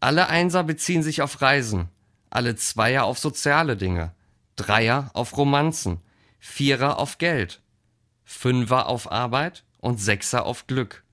Alle 0.00 0.28
Einser 0.28 0.64
beziehen 0.64 1.02
sich 1.02 1.22
auf 1.22 1.40
Reisen, 1.40 1.88
alle 2.30 2.56
Zweier 2.56 3.04
auf 3.04 3.18
soziale 3.18 3.76
Dinge, 3.76 4.12
Dreier 4.56 5.10
auf 5.14 5.36
Romanzen, 5.36 6.00
Vierer 6.40 6.98
auf 6.98 7.18
Geld, 7.18 7.60
Fünfer 8.24 8.88
auf 8.88 9.10
Arbeit 9.12 9.64
und 9.78 10.00
Sechser 10.00 10.44
auf 10.44 10.66
Glück. 10.66 11.04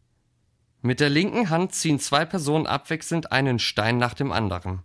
Mit 0.81 0.99
der 0.99 1.09
linken 1.09 1.49
Hand 1.49 1.75
ziehen 1.75 1.99
zwei 1.99 2.25
Personen 2.25 2.65
abwechselnd 2.65 3.31
einen 3.31 3.59
Stein 3.59 3.97
nach 3.97 4.13
dem 4.13 4.31
anderen. 4.31 4.81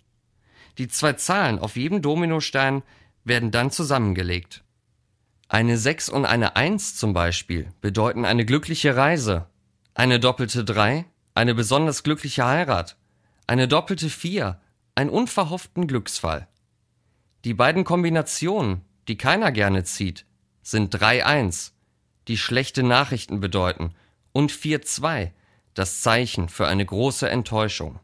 Die 0.79 0.89
zwei 0.89 1.15
Zahlen 1.15 1.59
auf 1.59 1.77
jedem 1.77 2.03
Dominostein 2.03 2.83
werden 3.25 3.51
dann 3.51 3.71
zusammengelegt. 3.71 4.65
Eine 5.49 5.79
6 5.79 6.09
und 6.09 6.25
eine 6.25 6.57
1 6.57 6.97
zum 6.97 7.13
Beispiel 7.13 7.73
bedeuten 7.81 8.25
eine 8.25 8.45
glückliche 8.45 8.97
Reise, 8.97 9.47
eine 9.95 10.19
doppelte 10.19 10.65
3 10.65 11.05
eine 11.35 11.55
besonders 11.55 12.03
glückliche 12.03 12.45
Heirat, 12.45 12.97
eine 13.47 13.69
doppelte 13.69 14.11
4 14.11 14.61
einen 14.95 15.11
unverhofften 15.11 15.87
Glücksfall. 15.87 16.49
Die 17.45 17.55
beiden 17.55 17.85
Kombinationen, 17.85 18.83
die 19.09 19.17
keiner 19.17 19.51
gerne 19.51 19.85
zieht, 19.85 20.27
sind 20.63 20.95
3-1, 20.95 21.73
die 22.29 22.39
schlechte 22.39 22.83
Nachrichten 22.83 23.41
bedeuten, 23.41 23.95
und 24.33 24.51
4-2, 24.51 25.31
das 25.75 26.01
Zeichen 26.01 26.49
für 26.49 26.67
eine 26.67 26.85
große 26.85 27.29
Enttäuschung. 27.29 27.99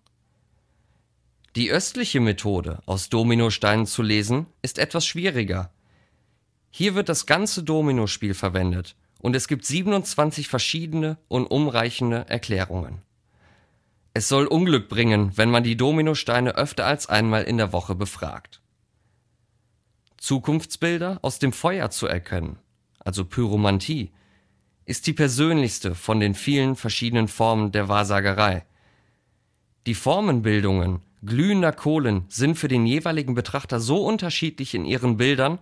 Die 1.56 1.70
östliche 1.70 2.20
Methode, 2.20 2.82
aus 2.86 3.08
Dominosteinen 3.08 3.86
zu 3.86 4.02
lesen, 4.02 4.46
ist 4.62 4.78
etwas 4.78 5.06
schwieriger. 5.06 5.72
Hier 6.70 6.94
wird 6.94 7.08
das 7.08 7.26
ganze 7.26 7.62
Dominospiel 7.62 8.34
verwendet 8.34 8.94
und 9.20 9.34
es 9.34 9.48
gibt 9.48 9.64
27 9.64 10.48
verschiedene 10.48 11.18
und 11.28 11.46
umreichende 11.46 12.28
Erklärungen. 12.28 13.02
Es 14.14 14.28
soll 14.28 14.46
Unglück 14.46 14.88
bringen, 14.88 15.36
wenn 15.36 15.50
man 15.50 15.64
die 15.64 15.76
Dominosteine 15.76 16.56
öfter 16.56 16.86
als 16.86 17.08
einmal 17.08 17.44
in 17.44 17.56
der 17.56 17.72
Woche 17.72 17.94
befragt. 17.94 18.60
Zukunftsbilder 20.18 21.18
aus 21.22 21.38
dem 21.38 21.52
Feuer 21.52 21.90
zu 21.90 22.06
erkennen, 22.06 22.58
also 22.98 23.24
Pyromantie, 23.24 24.12
ist 24.84 25.06
die 25.06 25.12
persönlichste 25.12 25.94
von 25.94 26.20
den 26.20 26.34
vielen 26.34 26.76
verschiedenen 26.76 27.28
Formen 27.28 27.72
der 27.72 27.88
Wahrsagerei. 27.88 28.64
Die 29.86 29.94
Formenbildungen 29.94 31.00
glühender 31.24 31.72
Kohlen 31.72 32.24
sind 32.28 32.56
für 32.56 32.68
den 32.68 32.86
jeweiligen 32.86 33.34
Betrachter 33.34 33.80
so 33.80 34.04
unterschiedlich 34.04 34.74
in 34.74 34.84
ihren 34.84 35.16
Bildern, 35.16 35.58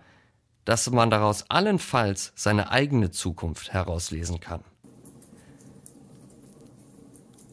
dass 0.65 0.89
man 0.91 1.09
daraus 1.09 1.49
allenfalls 1.49 2.33
seine 2.35 2.71
eigene 2.71 3.11
Zukunft 3.11 3.73
herauslesen 3.73 4.39
kann. 4.39 4.63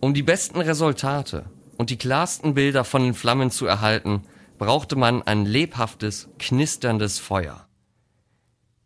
Um 0.00 0.14
die 0.14 0.22
besten 0.22 0.60
Resultate 0.60 1.44
und 1.76 1.90
die 1.90 1.96
klarsten 1.96 2.54
Bilder 2.54 2.84
von 2.84 3.02
den 3.02 3.14
Flammen 3.14 3.50
zu 3.50 3.66
erhalten, 3.66 4.22
brauchte 4.58 4.96
man 4.96 5.22
ein 5.22 5.46
lebhaftes, 5.46 6.28
knisterndes 6.38 7.18
Feuer. 7.18 7.66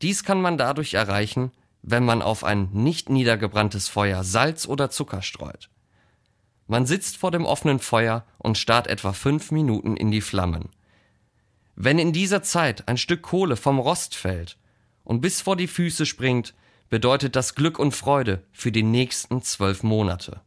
Dies 0.03 0.23
kann 0.25 0.41
man 0.41 0.57
dadurch 0.57 0.95
erreichen, 0.95 1.53
wenn 1.83 2.05
man 2.05 2.23
auf 2.23 2.45
ein 2.45 2.69
nicht 2.73 3.11
niedergebranntes 3.11 3.89
Feuer 3.89 4.25
Salz 4.25 4.67
oder 4.67 4.91
Zucker 4.91 5.23
streut. 5.23 5.71
Man 6.67 6.87
sitzt 6.87 7.17
vor 7.17 7.31
dem 7.31 7.47
offenen 7.47 7.79
Feuer 7.79 8.25
und 8.37 8.59
starrt 8.59 8.87
etwa 8.87 9.13
fünf 9.13 9.51
Minuten 9.51 9.97
in 9.97 10.11
die 10.11 10.21
Flammen. 10.21 10.69
Wenn 11.77 11.99
in 11.99 12.13
dieser 12.13 12.43
Zeit 12.43 12.89
ein 12.89 12.99
Stück 12.99 13.23
Kohle 13.23 13.57
vom 13.57 13.79
Rost 13.79 14.15
fällt 14.15 14.59
und 15.05 15.21
bis 15.21 15.41
vor 15.41 15.57
die 15.57 15.69
Füße 15.69 16.05
springt, 16.07 16.55
bedeutet 16.91 17.37
das 17.37 17.55
Glück 17.55 17.79
und 17.79 17.93
Freude 17.93 18.45
für 18.53 18.73
die 18.73 18.83
nächsten 18.83 19.43
zwölf 19.43 19.83
Monate. 19.83 20.41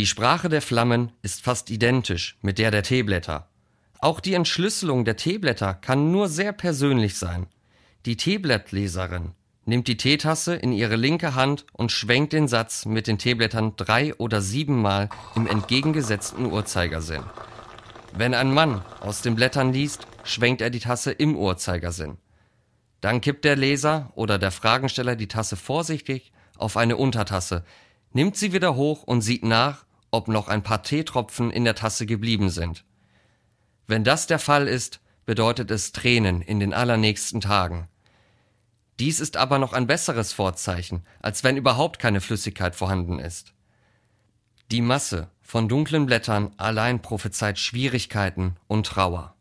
Die 0.00 0.06
Sprache 0.06 0.48
der 0.48 0.62
Flammen 0.62 1.12
ist 1.20 1.42
fast 1.42 1.68
identisch 1.68 2.38
mit 2.40 2.56
der 2.56 2.70
der 2.70 2.82
Teeblätter. 2.82 3.50
Auch 3.98 4.20
die 4.20 4.32
Entschlüsselung 4.32 5.04
der 5.04 5.16
Teeblätter 5.16 5.74
kann 5.74 6.10
nur 6.10 6.30
sehr 6.30 6.54
persönlich 6.54 7.18
sein. 7.18 7.48
Die 8.06 8.16
Teeblattleserin 8.16 9.32
nimmt 9.66 9.88
die 9.88 9.98
Teetasse 9.98 10.54
in 10.54 10.72
ihre 10.72 10.96
linke 10.96 11.34
Hand 11.34 11.66
und 11.74 11.92
schwenkt 11.92 12.32
den 12.32 12.48
Satz 12.48 12.86
mit 12.86 13.08
den 13.08 13.18
Teeblättern 13.18 13.74
drei 13.76 14.14
oder 14.14 14.40
siebenmal 14.40 15.10
im 15.34 15.46
entgegengesetzten 15.46 16.46
Uhrzeigersinn. 16.46 17.24
Wenn 18.16 18.32
ein 18.32 18.54
Mann 18.54 18.80
aus 19.00 19.20
den 19.20 19.34
Blättern 19.34 19.70
liest, 19.70 20.06
schwenkt 20.24 20.62
er 20.62 20.70
die 20.70 20.80
Tasse 20.80 21.12
im 21.12 21.36
Uhrzeigersinn. 21.36 22.16
Dann 23.02 23.20
kippt 23.20 23.44
der 23.44 23.56
Leser 23.56 24.12
oder 24.14 24.38
der 24.38 24.50
Fragensteller 24.50 25.14
die 25.14 25.28
Tasse 25.28 25.56
vorsichtig 25.56 26.32
auf 26.56 26.78
eine 26.78 26.96
Untertasse, 26.96 27.66
nimmt 28.14 28.38
sie 28.38 28.54
wieder 28.54 28.76
hoch 28.76 29.02
und 29.02 29.20
sieht 29.20 29.44
nach, 29.44 29.84
ob 30.10 30.28
noch 30.28 30.48
ein 30.48 30.62
paar 30.62 30.82
Teetropfen 30.82 31.50
in 31.50 31.64
der 31.64 31.74
Tasse 31.74 32.06
geblieben 32.06 32.50
sind. 32.50 32.84
Wenn 33.86 34.04
das 34.04 34.26
der 34.26 34.38
Fall 34.38 34.68
ist, 34.68 35.00
bedeutet 35.26 35.70
es 35.70 35.92
Tränen 35.92 36.42
in 36.42 36.60
den 36.60 36.74
allernächsten 36.74 37.40
Tagen. 37.40 37.88
Dies 38.98 39.20
ist 39.20 39.36
aber 39.36 39.58
noch 39.58 39.72
ein 39.72 39.86
besseres 39.86 40.32
Vorzeichen, 40.32 41.04
als 41.20 41.42
wenn 41.42 41.56
überhaupt 41.56 41.98
keine 41.98 42.20
Flüssigkeit 42.20 42.76
vorhanden 42.76 43.18
ist. 43.18 43.54
Die 44.70 44.82
Masse 44.82 45.30
von 45.40 45.68
dunklen 45.68 46.06
Blättern 46.06 46.52
allein 46.56 47.02
prophezeit 47.02 47.58
Schwierigkeiten 47.58 48.56
und 48.68 48.86
Trauer. 48.86 49.34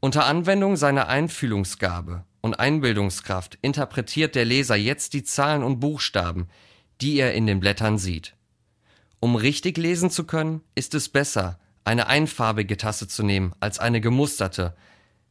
Unter 0.00 0.26
Anwendung 0.26 0.76
seiner 0.76 1.08
Einfühlungsgabe 1.08 2.24
und 2.40 2.60
Einbildungskraft 2.60 3.58
interpretiert 3.62 4.36
der 4.36 4.44
Leser 4.44 4.76
jetzt 4.76 5.14
die 5.14 5.24
Zahlen 5.24 5.64
und 5.64 5.80
Buchstaben, 5.80 6.48
die 7.00 7.18
er 7.18 7.34
in 7.34 7.46
den 7.46 7.58
Blättern 7.58 7.98
sieht. 7.98 8.36
Um 9.20 9.36
richtig 9.36 9.76
lesen 9.76 10.10
zu 10.10 10.24
können, 10.24 10.62
ist 10.74 10.94
es 10.94 11.08
besser, 11.08 11.58
eine 11.84 12.06
einfarbige 12.06 12.76
Tasse 12.76 13.08
zu 13.08 13.22
nehmen 13.22 13.54
als 13.60 13.78
eine 13.78 14.00
gemusterte, 14.00 14.76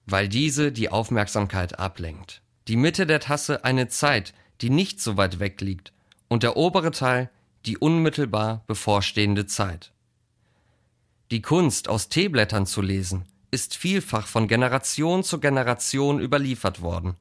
weil 0.06 0.28
diese 0.28 0.72
die 0.72 0.90
Aufmerksamkeit 0.90 1.80
ablenkt. 1.80 2.42
Die 2.68 2.76
Mitte 2.76 3.06
der 3.06 3.20
Tasse 3.20 3.64
eine 3.64 3.88
Zeit, 3.88 4.34
die 4.62 4.70
nicht 4.70 5.00
so 5.00 5.18
weit 5.18 5.40
weg 5.40 5.62
liegt, 5.62 5.94
und 6.28 6.44
der 6.44 6.58
obere 6.58 6.92
Teil 6.92 7.30
die 7.66 7.78
unmittelbar 7.78 8.64
bevorstehende 8.68 9.46
Zeit. 9.46 9.92
Die 11.32 11.42
Kunst, 11.42 11.90
aus 11.90 12.08
Teeblättern 12.08 12.66
zu 12.66 12.82
lesen, 12.82 13.26
ist 13.52 13.76
vielfach 13.76 14.28
von 14.28 14.48
Generation 14.48 15.24
zu 15.24 15.40
Generation 15.40 16.20
überliefert 16.20 16.82
worden. 16.82 17.16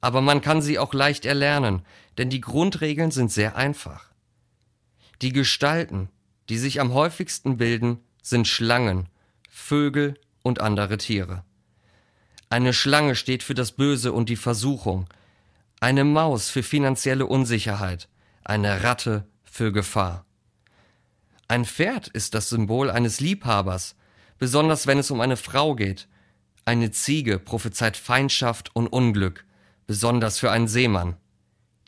Aber 0.00 0.20
man 0.20 0.40
kann 0.40 0.60
sie 0.60 0.78
auch 0.78 0.92
leicht 0.92 1.24
erlernen, 1.24 1.82
denn 2.18 2.28
die 2.30 2.40
Grundregeln 2.40 3.12
sind 3.12 3.30
sehr 3.30 3.56
einfach. 3.56 4.11
Die 5.22 5.32
Gestalten, 5.32 6.08
die 6.48 6.58
sich 6.58 6.80
am 6.80 6.92
häufigsten 6.94 7.56
bilden, 7.56 7.98
sind 8.22 8.48
Schlangen, 8.48 9.08
Vögel 9.48 10.18
und 10.42 10.60
andere 10.60 10.98
Tiere. 10.98 11.44
Eine 12.50 12.72
Schlange 12.72 13.14
steht 13.14 13.44
für 13.44 13.54
das 13.54 13.70
Böse 13.70 14.12
und 14.12 14.28
die 14.28 14.36
Versuchung, 14.36 15.06
eine 15.78 16.02
Maus 16.02 16.50
für 16.50 16.64
finanzielle 16.64 17.26
Unsicherheit, 17.26 18.08
eine 18.42 18.82
Ratte 18.82 19.24
für 19.44 19.70
Gefahr. 19.70 20.26
Ein 21.46 21.66
Pferd 21.66 22.08
ist 22.08 22.34
das 22.34 22.48
Symbol 22.48 22.90
eines 22.90 23.20
Liebhabers, 23.20 23.94
besonders 24.38 24.88
wenn 24.88 24.98
es 24.98 25.12
um 25.12 25.20
eine 25.20 25.36
Frau 25.36 25.76
geht. 25.76 26.08
Eine 26.64 26.90
Ziege 26.90 27.38
prophezeit 27.38 27.96
Feindschaft 27.96 28.74
und 28.74 28.88
Unglück, 28.88 29.44
besonders 29.86 30.40
für 30.40 30.50
einen 30.50 30.68
Seemann. 30.68 31.16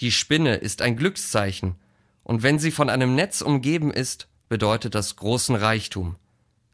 Die 0.00 0.12
Spinne 0.12 0.56
ist 0.56 0.82
ein 0.82 0.96
Glückszeichen, 0.96 1.76
und 2.24 2.42
wenn 2.42 2.58
sie 2.58 2.70
von 2.70 2.90
einem 2.90 3.14
Netz 3.14 3.40
umgeben 3.42 3.92
ist, 3.92 4.28
bedeutet 4.48 4.94
das 4.94 5.16
großen 5.16 5.54
Reichtum. 5.54 6.16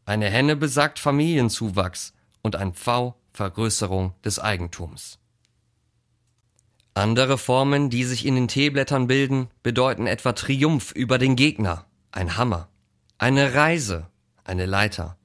Eine 0.07 0.31
Henne 0.31 0.57
besagt 0.57 0.99
Familienzuwachs 0.99 2.15
und 2.43 2.57
ein 2.57 2.73
Pfau 2.73 3.17
Vergrößerung 3.33 4.15
des 4.25 4.39
Eigentums. 4.39 5.19
Andere 6.95 7.39
Formen, 7.39 7.91
die 7.91 8.05
sich 8.05 8.27
in 8.27 8.35
den 8.35 8.49
Teeblättern 8.49 9.07
bilden, 9.07 9.49
bedeuten 9.63 10.07
etwa 10.07 10.33
Triumph 10.33 10.93
über 10.93 11.19
den 11.19 11.37
Gegner, 11.37 11.87
ein 12.11 12.37
Hammer, 12.37 12.69
eine 13.19 13.55
Reise, 13.55 14.09
eine 14.45 14.67
Leiter, 14.67 15.17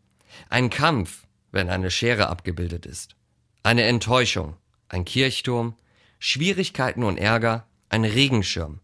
ein 0.49 0.69
Kampf, 0.69 1.25
wenn 1.51 1.69
eine 1.69 1.89
Schere 1.89 2.29
abgebildet 2.29 2.85
ist, 2.85 3.15
eine 3.63 3.83
Enttäuschung, 3.83 4.55
ein 4.89 5.05
Kirchturm, 5.05 5.75
Schwierigkeiten 6.19 7.03
und 7.03 7.17
Ärger, 7.17 7.65
ein 7.89 8.05
Regenschirm, 8.05 8.79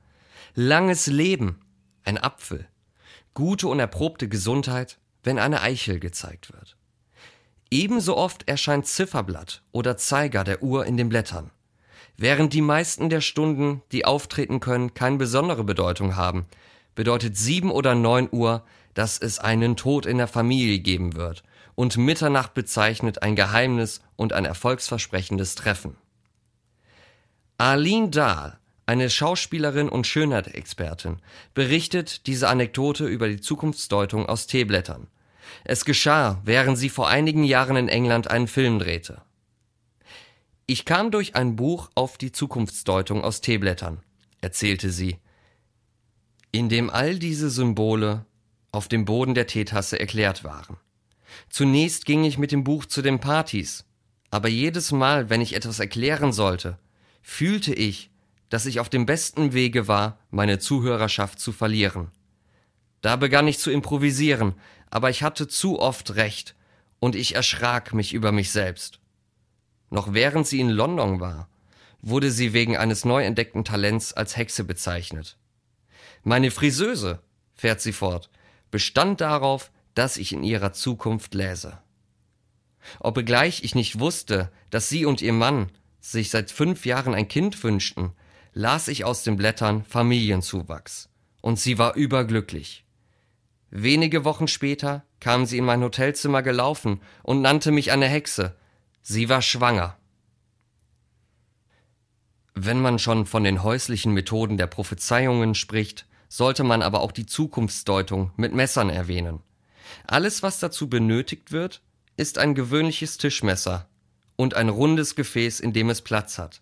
langes 0.53 1.07
Leben, 1.07 1.61
ein 2.03 2.17
Apfel, 2.17 2.67
gute 3.33 3.67
und 3.67 3.79
erprobte 3.79 4.27
Gesundheit, 4.27 4.99
wenn 5.23 5.39
eine 5.39 5.61
Eichel 5.61 5.99
gezeigt 5.99 6.51
wird. 6.51 6.77
Ebenso 7.69 8.17
oft 8.17 8.47
erscheint 8.49 8.85
Zifferblatt 8.85 9.63
oder 9.71 9.95
Zeiger 9.95 10.43
der 10.43 10.61
Uhr 10.61 10.85
in 10.85 10.97
den 10.97 11.09
Blättern. 11.09 11.51
Während 12.17 12.53
die 12.53 12.61
meisten 12.61 13.09
der 13.09 13.21
Stunden, 13.21 13.81
die 13.91 14.03
auftreten 14.05 14.59
können, 14.59 14.93
keine 14.93 15.17
besondere 15.17 15.63
Bedeutung 15.63 16.15
haben, 16.15 16.45
bedeutet 16.95 17.37
sieben 17.37 17.71
oder 17.71 17.95
neun 17.95 18.27
Uhr, 18.31 18.65
dass 18.93 19.17
es 19.17 19.39
einen 19.39 19.77
Tod 19.77 20.05
in 20.05 20.17
der 20.17 20.27
Familie 20.27 20.79
geben 20.79 21.15
wird 21.15 21.43
und 21.75 21.97
Mitternacht 21.97 22.53
bezeichnet 22.53 23.23
ein 23.23 23.35
Geheimnis 23.35 24.01
und 24.17 24.33
ein 24.33 24.45
erfolgsversprechendes 24.45 25.55
Treffen. 25.55 25.95
Arlene 27.57 28.09
Dahl, 28.09 28.59
eine 28.91 29.09
Schauspielerin 29.09 29.87
und 29.87 30.05
Schönheitsexpertin, 30.05 31.19
berichtet 31.53 32.27
diese 32.27 32.49
Anekdote 32.49 33.05
über 33.05 33.29
die 33.29 33.39
Zukunftsdeutung 33.39 34.25
aus 34.25 34.47
Teeblättern. 34.47 35.07
Es 35.63 35.85
geschah, 35.85 36.41
während 36.43 36.77
sie 36.77 36.89
vor 36.89 37.07
einigen 37.07 37.45
Jahren 37.45 37.77
in 37.77 37.87
England 37.87 38.29
einen 38.29 38.49
Film 38.49 38.79
drehte. 38.79 39.21
Ich 40.67 40.83
kam 40.83 41.09
durch 41.09 41.37
ein 41.37 41.55
Buch 41.55 41.89
auf 41.95 42.17
die 42.17 42.33
Zukunftsdeutung 42.33 43.23
aus 43.23 43.39
Teeblättern, 43.39 44.01
erzählte 44.41 44.89
sie, 44.89 45.19
in 46.51 46.67
dem 46.67 46.89
all 46.89 47.17
diese 47.17 47.49
Symbole 47.49 48.25
auf 48.73 48.89
dem 48.89 49.05
Boden 49.05 49.35
der 49.35 49.47
Teetasse 49.47 50.01
erklärt 50.01 50.43
waren. 50.43 50.75
Zunächst 51.49 52.05
ging 52.05 52.25
ich 52.25 52.37
mit 52.37 52.51
dem 52.51 52.65
Buch 52.65 52.85
zu 52.85 53.01
den 53.01 53.21
Partys, 53.21 53.85
aber 54.31 54.49
jedes 54.49 54.91
Mal, 54.91 55.29
wenn 55.29 55.39
ich 55.39 55.55
etwas 55.55 55.79
erklären 55.79 56.33
sollte, 56.33 56.77
fühlte 57.21 57.73
ich, 57.73 58.10
dass 58.51 58.65
ich 58.65 58.81
auf 58.81 58.89
dem 58.89 59.05
besten 59.05 59.53
Wege 59.53 59.87
war, 59.87 60.19
meine 60.29 60.59
Zuhörerschaft 60.59 61.39
zu 61.39 61.53
verlieren. 61.53 62.11
Da 62.99 63.15
begann 63.15 63.47
ich 63.47 63.59
zu 63.59 63.71
improvisieren, 63.71 64.55
aber 64.89 65.09
ich 65.09 65.23
hatte 65.23 65.47
zu 65.47 65.79
oft 65.79 66.15
recht, 66.15 66.53
und 66.99 67.15
ich 67.15 67.33
erschrak 67.33 67.93
mich 67.93 68.13
über 68.13 68.33
mich 68.33 68.51
selbst. 68.51 68.99
Noch 69.89 70.13
während 70.13 70.45
sie 70.45 70.59
in 70.59 70.69
London 70.69 71.21
war, 71.21 71.47
wurde 72.01 72.29
sie 72.29 72.51
wegen 72.51 72.75
eines 72.75 73.05
neu 73.05 73.23
entdeckten 73.23 73.63
Talents 73.63 74.11
als 74.11 74.35
Hexe 74.35 74.65
bezeichnet. 74.65 75.37
Meine 76.23 76.51
Friseuse, 76.51 77.19
fährt 77.55 77.79
sie 77.79 77.93
fort, 77.93 78.29
bestand 78.69 79.21
darauf, 79.21 79.71
dass 79.95 80.17
ich 80.17 80.33
in 80.33 80.43
ihrer 80.43 80.73
Zukunft 80.73 81.33
läse. 81.35 81.79
Obgleich 82.99 83.63
ich 83.63 83.75
nicht 83.75 83.99
wusste, 83.99 84.51
dass 84.71 84.89
sie 84.89 85.05
und 85.05 85.21
ihr 85.21 85.33
Mann 85.33 85.71
sich 86.01 86.29
seit 86.29 86.51
fünf 86.51 86.85
Jahren 86.85 87.13
ein 87.13 87.29
Kind 87.29 87.63
wünschten, 87.63 88.11
las 88.53 88.87
ich 88.87 89.05
aus 89.05 89.23
den 89.23 89.37
Blättern 89.37 89.83
Familienzuwachs, 89.83 91.09
und 91.41 91.59
sie 91.59 91.77
war 91.77 91.95
überglücklich. 91.95 92.85
Wenige 93.69 94.25
Wochen 94.25 94.47
später 94.47 95.05
kam 95.19 95.45
sie 95.45 95.57
in 95.57 95.65
mein 95.65 95.81
Hotelzimmer 95.81 96.41
gelaufen 96.41 97.01
und 97.23 97.41
nannte 97.41 97.71
mich 97.71 97.91
eine 97.91 98.07
Hexe. 98.07 98.55
Sie 99.01 99.29
war 99.29 99.41
schwanger. 99.41 99.97
Wenn 102.53 102.81
man 102.81 102.99
schon 102.99 103.25
von 103.25 103.43
den 103.45 103.63
häuslichen 103.63 104.13
Methoden 104.13 104.57
der 104.57 104.67
Prophezeiungen 104.67 105.55
spricht, 105.55 106.05
sollte 106.27 106.63
man 106.63 106.81
aber 106.81 106.99
auch 106.99 107.13
die 107.13 107.25
Zukunftsdeutung 107.25 108.31
mit 108.35 108.53
Messern 108.53 108.89
erwähnen. 108.89 109.39
Alles, 110.05 110.43
was 110.43 110.59
dazu 110.59 110.89
benötigt 110.89 111.51
wird, 111.51 111.81
ist 112.17 112.37
ein 112.37 112.55
gewöhnliches 112.55 113.17
Tischmesser 113.17 113.87
und 114.35 114.53
ein 114.53 114.69
rundes 114.69 115.15
Gefäß, 115.15 115.59
in 115.59 115.73
dem 115.73 115.89
es 115.89 116.01
Platz 116.01 116.37
hat. 116.37 116.61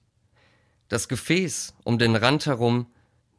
Das 0.90 1.08
Gefäß 1.08 1.76
um 1.84 2.00
den 2.00 2.16
Rand 2.16 2.48
herum 2.48 2.88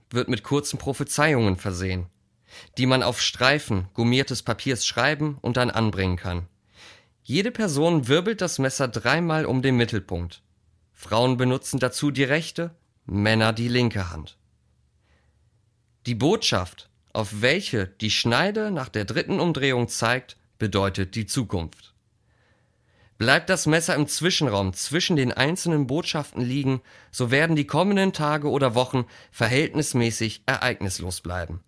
wird 0.09 0.29
mit 0.29 0.43
kurzen 0.45 0.79
Prophezeiungen 0.79 1.57
versehen, 1.57 2.07
die 2.79 2.87
man 2.87 3.03
auf 3.03 3.21
Streifen 3.21 3.89
gummiertes 3.93 4.43
Papiers 4.43 4.87
schreiben 4.87 5.37
und 5.41 5.57
dann 5.57 5.71
anbringen 5.71 6.17
kann. 6.17 6.47
Jede 7.23 7.51
Person 7.51 8.09
wirbelt 8.09 8.41
das 8.41 8.59
Messer 8.59 8.89
dreimal 8.89 9.47
um 9.47 9.63
den 9.63 9.77
Mittelpunkt. 9.77 10.43
Frauen 10.93 11.37
benutzen 11.37 11.79
dazu 11.79 12.11
die 12.11 12.25
rechte, 12.25 12.75
Männer 13.05 13.53
die 13.53 13.69
linke 13.69 14.11
Hand. 14.11 14.37
Die 16.07 16.15
Botschaft, 16.15 16.89
auf 17.13 17.41
welche 17.41 17.87
die 17.87 18.11
Schneide 18.11 18.71
nach 18.71 18.89
der 18.89 19.05
dritten 19.05 19.41
Umdrehung 19.41 19.89
zeigt, 19.89 20.37
bedeutet 20.59 21.15
die 21.15 21.27
Zukunft. 21.27 21.90
Bleibt 23.21 23.51
das 23.51 23.67
Messer 23.67 23.95
im 23.97 24.09
Zwischenraum 24.09 24.73
zwischen 24.73 25.15
den 25.15 25.31
einzelnen 25.31 25.87
Botschaften 25.87 26.41
liegen, 26.41 26.81
so 27.11 27.31
werden 27.31 27.55
die 27.55 27.67
kommenden 27.67 28.15
Tage 28.15 28.49
oder 28.49 28.75
Wochen 28.75 29.05
verhältnismäßig 29.31 30.43
ereignislos 30.47 31.21
bleiben. 31.21 31.61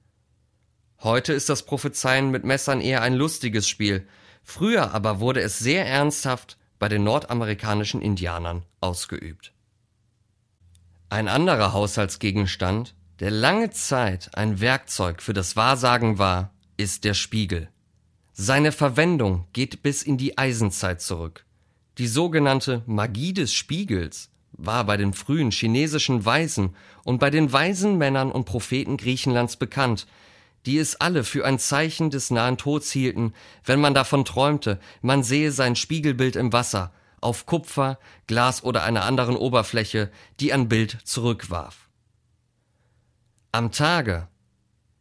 Heute 1.02 1.34
ist 1.34 1.50
das 1.50 1.64
Prophezeien 1.64 2.30
mit 2.30 2.44
Messern 2.44 2.80
eher 2.80 3.02
ein 3.02 3.12
lustiges 3.12 3.68
Spiel, 3.68 4.08
früher 4.42 4.94
aber 4.94 5.20
wurde 5.20 5.42
es 5.42 5.58
sehr 5.58 5.86
ernsthaft 5.86 6.56
bei 6.78 6.88
den 6.88 7.04
nordamerikanischen 7.04 8.00
Indianern 8.00 8.64
ausgeübt. 8.80 9.52
Ein 11.10 11.28
anderer 11.28 11.74
Haushaltsgegenstand 11.74 12.94
der 13.20 13.30
lange 13.30 13.68
Zeit 13.68 14.30
ein 14.38 14.62
Werkzeug 14.62 15.20
für 15.20 15.34
das 15.34 15.54
Wahrsagen 15.54 16.16
war, 16.16 16.54
ist 16.78 17.04
der 17.04 17.12
Spiegel. 17.12 17.68
Seine 18.44 18.72
Verwendung 18.72 19.46
geht 19.52 19.84
bis 19.84 20.02
in 20.02 20.18
die 20.18 20.36
Eisenzeit 20.36 21.00
zurück. 21.00 21.44
Die 21.98 22.08
sogenannte 22.08 22.82
Magie 22.86 23.32
des 23.32 23.54
Spiegels 23.54 24.30
war 24.50 24.82
bei 24.82 24.96
den 24.96 25.12
frühen 25.12 25.52
chinesischen 25.52 26.24
Weisen 26.24 26.74
und 27.04 27.20
bei 27.20 27.30
den 27.30 27.52
weisen 27.52 27.98
Männern 27.98 28.32
und 28.32 28.44
Propheten 28.44 28.96
Griechenlands 28.96 29.58
bekannt, 29.58 30.08
die 30.66 30.78
es 30.78 31.00
alle 31.00 31.22
für 31.22 31.44
ein 31.44 31.60
Zeichen 31.60 32.10
des 32.10 32.32
nahen 32.32 32.58
Tods 32.58 32.90
hielten, 32.90 33.32
wenn 33.64 33.80
man 33.80 33.94
davon 33.94 34.24
träumte, 34.24 34.80
man 35.02 35.22
sehe 35.22 35.52
sein 35.52 35.76
Spiegelbild 35.76 36.34
im 36.34 36.52
Wasser, 36.52 36.92
auf 37.20 37.46
Kupfer, 37.46 38.00
Glas 38.26 38.64
oder 38.64 38.82
einer 38.82 39.04
anderen 39.04 39.36
Oberfläche, 39.36 40.10
die 40.40 40.52
ein 40.52 40.68
Bild 40.68 40.98
zurückwarf. 41.04 41.88
Am 43.52 43.70
Tage, 43.70 44.26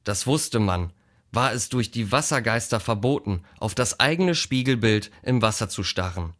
das 0.03 0.27
wusste 0.27 0.59
man, 0.59 0.93
war 1.31 1.53
es 1.53 1.69
durch 1.69 1.91
die 1.91 2.11
Wassergeister 2.11 2.79
verboten, 2.79 3.43
auf 3.59 3.75
das 3.75 3.99
eigene 3.99 4.35
Spiegelbild 4.35 5.11
im 5.23 5.41
Wasser 5.41 5.69
zu 5.69 5.83
starren. 5.83 6.33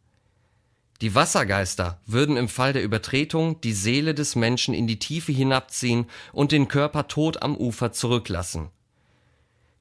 Die 1.00 1.14
Wassergeister 1.14 2.00
würden 2.06 2.36
im 2.36 2.48
Fall 2.48 2.72
der 2.72 2.84
Übertretung 2.84 3.60
die 3.60 3.72
Seele 3.72 4.14
des 4.14 4.36
Menschen 4.36 4.74
in 4.74 4.86
die 4.86 4.98
Tiefe 4.98 5.32
hinabziehen 5.32 6.06
und 6.32 6.52
den 6.52 6.68
Körper 6.68 7.08
tot 7.08 7.42
am 7.42 7.56
Ufer 7.56 7.92
zurücklassen. 7.92 8.68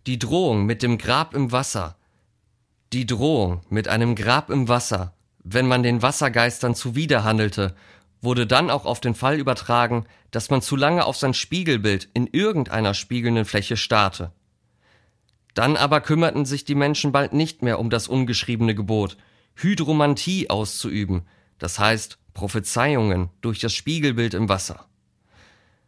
Die 0.08 0.18
Drohung 0.18 0.66
mit 0.66 0.82
dem 0.82 0.98
Grab 0.98 1.36
im 1.36 1.52
Wasser, 1.52 1.96
die 2.92 3.06
Drohung 3.06 3.62
mit 3.70 3.88
einem 3.88 4.16
Grab 4.16 4.50
im 4.50 4.68
Wasser, 4.68 5.14
wenn 5.44 5.68
man 5.68 5.84
den 5.84 6.02
Wassergeistern 6.02 6.74
zuwiderhandelte 6.74 7.76
wurde 8.22 8.46
dann 8.46 8.70
auch 8.70 8.86
auf 8.86 9.02
den 9.02 9.16
Fall 9.16 9.40
übertragen, 9.40 10.06
dass 10.30 10.50
man 10.50 10.62
zu 10.62 10.76
lange 10.76 11.06
auf 11.06 11.18
sein 11.18 11.34
Spiegelbild 11.34 12.10
in 12.14 12.28
irgendeiner 12.28 12.94
spiegelnden 12.94 13.46
Fläche 13.46 13.78
starrte. 13.78 14.32
Dann 15.54 15.76
aber 15.76 16.02
kümmerten 16.02 16.46
sich 16.46 16.64
die 16.66 16.76
Menschen 16.76 17.12
bald 17.12 17.34
nicht 17.34 17.62
mehr 17.62 17.80
um 17.80 17.90
das 17.90 18.08
ungeschriebene 18.08 18.76
Gebot, 18.76 19.18
Hydromantie 19.56 20.50
auszuüben, 20.50 21.24
das 21.60 21.78
heißt 21.78 22.18
Prophezeiungen 22.34 23.30
durch 23.42 23.60
das 23.60 23.74
Spiegelbild 23.74 24.34
im 24.34 24.48
Wasser. 24.48 24.86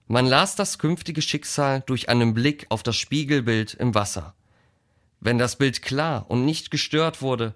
Man 0.07 0.25
las 0.25 0.55
das 0.55 0.79
künftige 0.79 1.21
Schicksal 1.21 1.81
durch 1.85 2.09
einen 2.09 2.33
Blick 2.33 2.65
auf 2.69 2.83
das 2.83 2.97
Spiegelbild 2.97 3.73
im 3.75 3.95
Wasser. 3.95 4.35
Wenn 5.21 5.37
das 5.37 5.55
Bild 5.55 5.81
klar 5.81 6.25
und 6.29 6.43
nicht 6.43 6.69
gestört 6.69 7.21
wurde, 7.21 7.55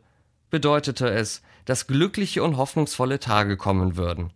bedeutete 0.50 1.10
es, 1.10 1.42
dass 1.66 1.88
glückliche 1.88 2.42
und 2.42 2.56
hoffnungsvolle 2.56 3.20
Tage 3.20 3.58
kommen 3.58 3.98
würden. 3.98 4.32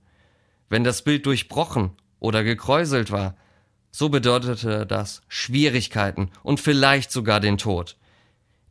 Wenn 0.68 0.84
das 0.84 1.04
Bild 1.04 1.26
durchbrochen 1.26 1.92
oder 2.20 2.44
gekräuselt 2.44 3.12
war, 3.12 3.36
so 3.92 4.10
bedeutete 4.10 4.86
das 4.86 5.22
Schwierigkeiten 5.28 6.32
und 6.44 6.60
vielleicht 6.60 7.12
sogar 7.12 7.40
den 7.40 7.58
Tod. 7.58 7.98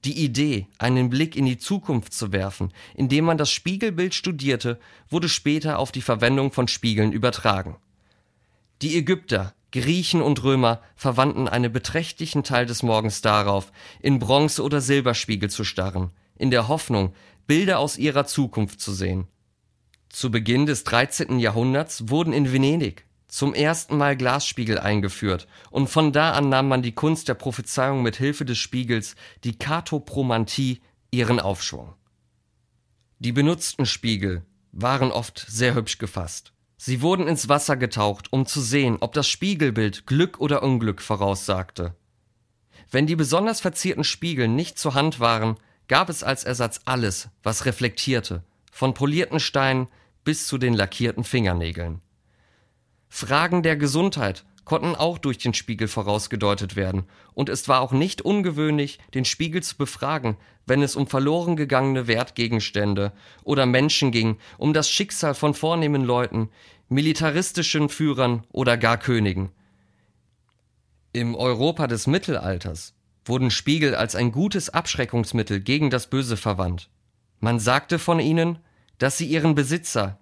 Die 0.05 0.25
Idee, 0.25 0.67
einen 0.79 1.11
Blick 1.11 1.37
in 1.37 1.45
die 1.45 1.59
Zukunft 1.59 2.15
zu 2.15 2.33
werfen, 2.33 2.73
indem 2.95 3.27
man 3.27 3.37
das 3.37 3.51
Spiegelbild 3.51 4.15
studierte, 4.15 4.81
wurde 5.11 5.29
später 5.29 5.79
auf 5.79 5.93
die 5.93 6.01
Verwendung 6.01 6.53
von 6.53 6.69
Spiegeln 6.69 7.13
übertragen. 7.13 7.77
Die 8.81 8.97
Ägypter, 8.97 9.55
Griechen 9.73 10.23
und 10.23 10.43
Römer 10.43 10.81
verwandten 10.97 11.49
einen 11.49 11.71
beträchtlichen 11.71 12.43
Teil 12.43 12.65
des 12.65 12.83
Morgens 12.83 13.21
darauf, 13.21 13.73
in 14.01 14.19
Bronze- 14.19 14.63
oder 14.63 14.81
Silberspiegel 14.81 15.51
zu 15.51 15.65
starren, 15.65 16.11
in 16.39 16.51
der 16.51 16.67
Hoffnung, 16.67 17.13
Bilder 17.47 17.79
aus 17.79 17.99
ihrer 17.99 18.25
Zukunft 18.25 18.81
zu 18.81 18.93
sehen. 18.93 19.27
Zu 20.09 20.31
Beginn 20.31 20.65
des 20.65 20.83
13. 20.85 21.39
Jahrhunderts 21.39 22.09
wurden 22.09 22.33
in 22.33 22.53
Venedig 22.53 23.05
zum 23.31 23.55
ersten 23.55 23.97
Mal 23.97 24.17
Glasspiegel 24.17 24.79
eingeführt 24.79 25.47
und 25.71 25.89
von 25.89 26.13
da 26.13 26.33
an 26.33 26.49
nahm 26.49 26.69
man 26.69 26.83
die 26.83 26.93
Kunst 26.93 27.29
der 27.29 27.35
Prophezeiung 27.35 28.03
mit 28.03 28.17
Hilfe 28.17 28.45
des 28.45 28.59
Spiegels, 28.59 29.15
die 29.45 29.59
Katopromantie, 29.59 30.81
ihren 31.11 31.41
Aufschwung. 31.41 31.95
Die 33.19 33.33
benutzten 33.33 33.87
Spiegel 33.87 34.43
waren 34.73 35.11
oft 35.13 35.45
sehr 35.49 35.75
hübsch 35.75 35.99
gefasst. 35.99 36.53
Sie 36.77 37.03
wurden 37.03 37.29
ins 37.29 37.49
Wasser 37.49 37.77
getaucht, 37.77 38.33
um 38.33 38.47
zu 38.47 38.61
sehen, 38.61 38.97
ob 39.01 39.13
das 39.13 39.29
Spiegelbild 39.29 40.07
Glück 40.07 40.41
oder 40.41 40.63
Unglück 40.63 41.03
voraussagte. 41.03 41.95
Wenn 42.91 43.07
die 43.07 43.17
besonders 43.17 43.61
verzierten 43.61 44.05
Spiegel 44.05 44.49
nicht 44.49 44.79
zur 44.79 44.95
Hand 44.95 45.21
waren, 45.21 45.57
gab 45.89 46.09
es 46.09 46.23
als 46.23 46.45
Ersatz 46.45 46.81
alles, 46.87 47.29
was 47.43 47.67
reflektierte, 47.67 48.43
von 48.73 48.95
polierten 48.95 49.41
Steinen 49.41 49.89
bis 50.25 50.47
zu 50.47 50.57
den 50.57 50.73
lackierten 50.73 51.25
Fingernägeln. 51.25 52.01
Fragen 53.11 53.63
der 53.63 53.77
Gesundheit 53.77 54.47
konnten 54.65 54.95
auch 54.95 55.19
durch 55.19 55.37
den 55.37 55.53
Spiegel 55.53 55.89
vorausgedeutet 55.89 56.77
werden, 56.77 57.05
und 57.35 57.49
es 57.49 57.67
war 57.67 57.81
auch 57.81 57.91
nicht 57.91 58.23
ungewöhnlich, 58.23 59.01
den 59.15 59.25
Spiegel 59.25 59.63
zu 59.65 59.77
befragen, 59.77 60.37
wenn 60.65 60.81
es 60.81 60.95
um 60.95 61.09
verloren 61.09 61.57
gegangene 61.57 62.07
Wertgegenstände 62.07 63.13
oder 63.43 63.67
Menschen 63.67 64.13
ging, 64.13 64.39
um 64.59 64.73
das 64.73 64.89
Schicksal 64.89 65.35
von 65.35 65.55
vornehmen 65.55 66.05
Leuten, 66.05 66.51
militaristischen 66.89 67.89
Führern 67.89 68.45
oder 68.53 68.77
gar 68.77 68.97
Königen. 68.97 69.51
Im 71.13 71.35
Europa 71.35 71.89
des 71.89 72.07
Mittelalters 72.07 72.95
wurden 73.25 73.51
Spiegel 73.51 73.97
als 73.97 74.15
ein 74.15 74.31
gutes 74.31 74.71
Abschreckungsmittel 74.71 75.61
gegen 75.61 75.91
das 75.91 76.09
Böse 76.09 76.37
verwandt. 76.37 76.89
Man 77.41 77.59
sagte 77.59 77.99
von 77.99 78.21
ihnen, 78.21 78.61
dass 78.99 79.19
sie 79.19 79.27
ihren 79.27 79.57
Besitzer 79.57 80.21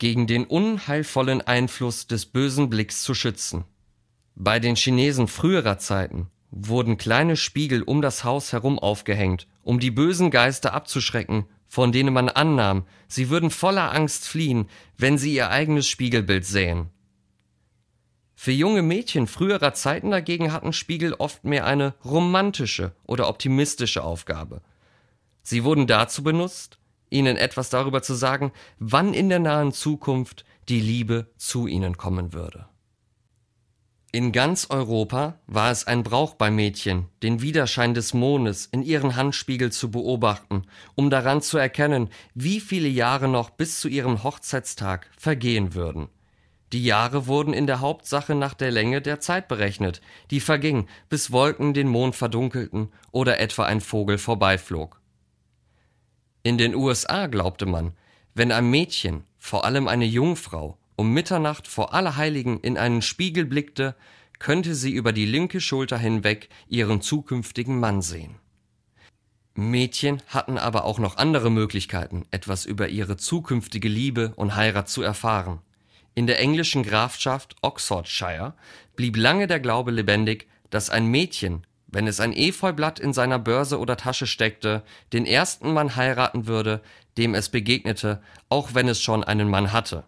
gegen 0.00 0.26
den 0.26 0.44
unheilvollen 0.44 1.42
Einfluss 1.42 2.08
des 2.08 2.26
bösen 2.26 2.70
Blicks 2.70 3.02
zu 3.02 3.14
schützen. 3.14 3.64
Bei 4.34 4.58
den 4.58 4.74
Chinesen 4.74 5.28
früherer 5.28 5.78
Zeiten 5.78 6.28
wurden 6.50 6.96
kleine 6.96 7.36
Spiegel 7.36 7.82
um 7.82 8.02
das 8.02 8.24
Haus 8.24 8.52
herum 8.52 8.78
aufgehängt, 8.78 9.46
um 9.62 9.78
die 9.78 9.90
bösen 9.90 10.30
Geister 10.30 10.72
abzuschrecken, 10.72 11.44
von 11.68 11.92
denen 11.92 12.14
man 12.14 12.30
annahm, 12.30 12.86
sie 13.06 13.28
würden 13.28 13.50
voller 13.50 13.92
Angst 13.94 14.26
fliehen, 14.26 14.68
wenn 14.96 15.18
sie 15.18 15.34
ihr 15.34 15.50
eigenes 15.50 15.86
Spiegelbild 15.86 16.44
sähen. 16.44 16.88
Für 18.34 18.52
junge 18.52 18.80
Mädchen 18.80 19.26
früherer 19.26 19.74
Zeiten 19.74 20.10
dagegen 20.10 20.50
hatten 20.50 20.72
Spiegel 20.72 21.12
oft 21.12 21.44
mehr 21.44 21.66
eine 21.66 21.94
romantische 22.04 22.92
oder 23.04 23.28
optimistische 23.28 24.02
Aufgabe. 24.02 24.62
Sie 25.42 25.62
wurden 25.62 25.86
dazu 25.86 26.22
benutzt, 26.22 26.79
ihnen 27.10 27.36
etwas 27.36 27.68
darüber 27.70 28.02
zu 28.02 28.14
sagen, 28.14 28.52
wann 28.78 29.12
in 29.12 29.28
der 29.28 29.40
nahen 29.40 29.72
Zukunft 29.72 30.44
die 30.68 30.80
Liebe 30.80 31.30
zu 31.36 31.66
ihnen 31.66 31.96
kommen 31.96 32.32
würde. 32.32 32.66
In 34.12 34.32
ganz 34.32 34.66
Europa 34.70 35.38
war 35.46 35.70
es 35.70 35.86
ein 35.86 36.02
Brauch 36.02 36.34
bei 36.34 36.50
Mädchen, 36.50 37.06
den 37.22 37.42
Widerschein 37.42 37.94
des 37.94 38.12
Mondes 38.12 38.66
in 38.66 38.82
ihren 38.82 39.14
Handspiegel 39.14 39.70
zu 39.70 39.92
beobachten, 39.92 40.64
um 40.96 41.10
daran 41.10 41.42
zu 41.42 41.58
erkennen, 41.58 42.08
wie 42.34 42.58
viele 42.58 42.88
Jahre 42.88 43.28
noch 43.28 43.50
bis 43.50 43.78
zu 43.78 43.86
ihrem 43.86 44.24
Hochzeitstag 44.24 45.08
vergehen 45.16 45.74
würden. 45.74 46.08
Die 46.72 46.84
Jahre 46.84 47.28
wurden 47.28 47.52
in 47.52 47.68
der 47.68 47.80
Hauptsache 47.80 48.34
nach 48.34 48.54
der 48.54 48.72
Länge 48.72 49.00
der 49.00 49.20
Zeit 49.20 49.46
berechnet, 49.46 50.00
die 50.32 50.40
verging, 50.40 50.88
bis 51.08 51.30
Wolken 51.30 51.72
den 51.72 51.88
Mond 51.88 52.16
verdunkelten 52.16 52.92
oder 53.12 53.38
etwa 53.38 53.64
ein 53.64 53.80
Vogel 53.80 54.18
vorbeiflog. 54.18 54.99
In 56.42 56.56
den 56.56 56.74
USA 56.74 57.26
glaubte 57.26 57.66
man, 57.66 57.92
wenn 58.34 58.52
ein 58.52 58.70
Mädchen, 58.70 59.24
vor 59.38 59.64
allem 59.64 59.88
eine 59.88 60.06
Jungfrau, 60.06 60.78
um 60.96 61.12
Mitternacht 61.12 61.66
vor 61.66 61.92
Allerheiligen 61.92 62.60
in 62.60 62.78
einen 62.78 63.02
Spiegel 63.02 63.44
blickte, 63.44 63.94
könnte 64.38 64.74
sie 64.74 64.92
über 64.92 65.12
die 65.12 65.26
linke 65.26 65.60
Schulter 65.60 65.98
hinweg 65.98 66.48
ihren 66.68 67.02
zukünftigen 67.02 67.78
Mann 67.78 68.00
sehen. 68.00 68.36
Mädchen 69.54 70.22
hatten 70.28 70.56
aber 70.56 70.84
auch 70.84 70.98
noch 70.98 71.18
andere 71.18 71.50
Möglichkeiten, 71.50 72.24
etwas 72.30 72.64
über 72.64 72.88
ihre 72.88 73.18
zukünftige 73.18 73.88
Liebe 73.88 74.32
und 74.36 74.56
Heirat 74.56 74.88
zu 74.88 75.02
erfahren. 75.02 75.60
In 76.14 76.26
der 76.26 76.40
englischen 76.40 76.82
Grafschaft 76.82 77.56
Oxfordshire 77.60 78.54
blieb 78.96 79.16
lange 79.16 79.46
der 79.46 79.60
Glaube 79.60 79.90
lebendig, 79.90 80.48
dass 80.70 80.88
ein 80.88 81.06
Mädchen, 81.06 81.66
wenn 81.92 82.06
es 82.06 82.20
ein 82.20 82.32
Efeublatt 82.32 82.98
in 82.98 83.12
seiner 83.12 83.38
Börse 83.38 83.78
oder 83.78 83.96
Tasche 83.96 84.26
steckte, 84.26 84.82
den 85.12 85.26
ersten 85.26 85.72
Mann 85.72 85.96
heiraten 85.96 86.46
würde, 86.46 86.80
dem 87.18 87.34
es 87.34 87.48
begegnete, 87.48 88.22
auch 88.48 88.74
wenn 88.74 88.88
es 88.88 89.00
schon 89.00 89.24
einen 89.24 89.48
Mann 89.48 89.72
hatte. 89.72 90.04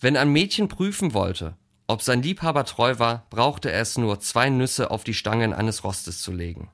Wenn 0.00 0.16
ein 0.16 0.30
Mädchen 0.30 0.68
prüfen 0.68 1.14
wollte, 1.14 1.56
ob 1.86 2.02
sein 2.02 2.22
Liebhaber 2.22 2.64
treu 2.64 2.98
war, 2.98 3.26
brauchte 3.30 3.70
es 3.70 3.98
nur 3.98 4.20
zwei 4.20 4.50
Nüsse 4.50 4.90
auf 4.90 5.04
die 5.04 5.14
Stangen 5.14 5.52
eines 5.52 5.84
Rostes 5.84 6.20
zu 6.20 6.32
legen. 6.32 6.70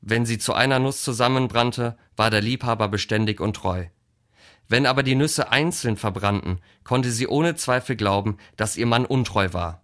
Wenn 0.00 0.24
sie 0.24 0.38
zu 0.38 0.54
einer 0.54 0.78
Nuss 0.78 1.02
zusammenbrannte, 1.02 1.96
war 2.16 2.30
der 2.30 2.40
Liebhaber 2.40 2.88
beständig 2.88 3.40
und 3.40 3.56
treu. 3.56 3.86
Wenn 4.68 4.86
aber 4.86 5.02
die 5.02 5.14
Nüsse 5.14 5.50
einzeln 5.50 5.96
verbrannten, 5.96 6.60
konnte 6.84 7.10
sie 7.10 7.26
ohne 7.26 7.56
Zweifel 7.56 7.96
glauben, 7.96 8.38
dass 8.56 8.76
ihr 8.76 8.86
Mann 8.86 9.04
untreu 9.04 9.52
war. 9.52 9.82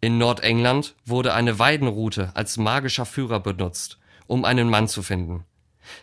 In 0.00 0.16
Nordengland 0.16 0.94
wurde 1.04 1.34
eine 1.34 1.58
Weidenrute 1.58 2.30
als 2.34 2.56
magischer 2.56 3.04
Führer 3.04 3.40
benutzt, 3.40 3.98
um 4.28 4.44
einen 4.44 4.70
Mann 4.70 4.86
zu 4.86 5.02
finden. 5.02 5.44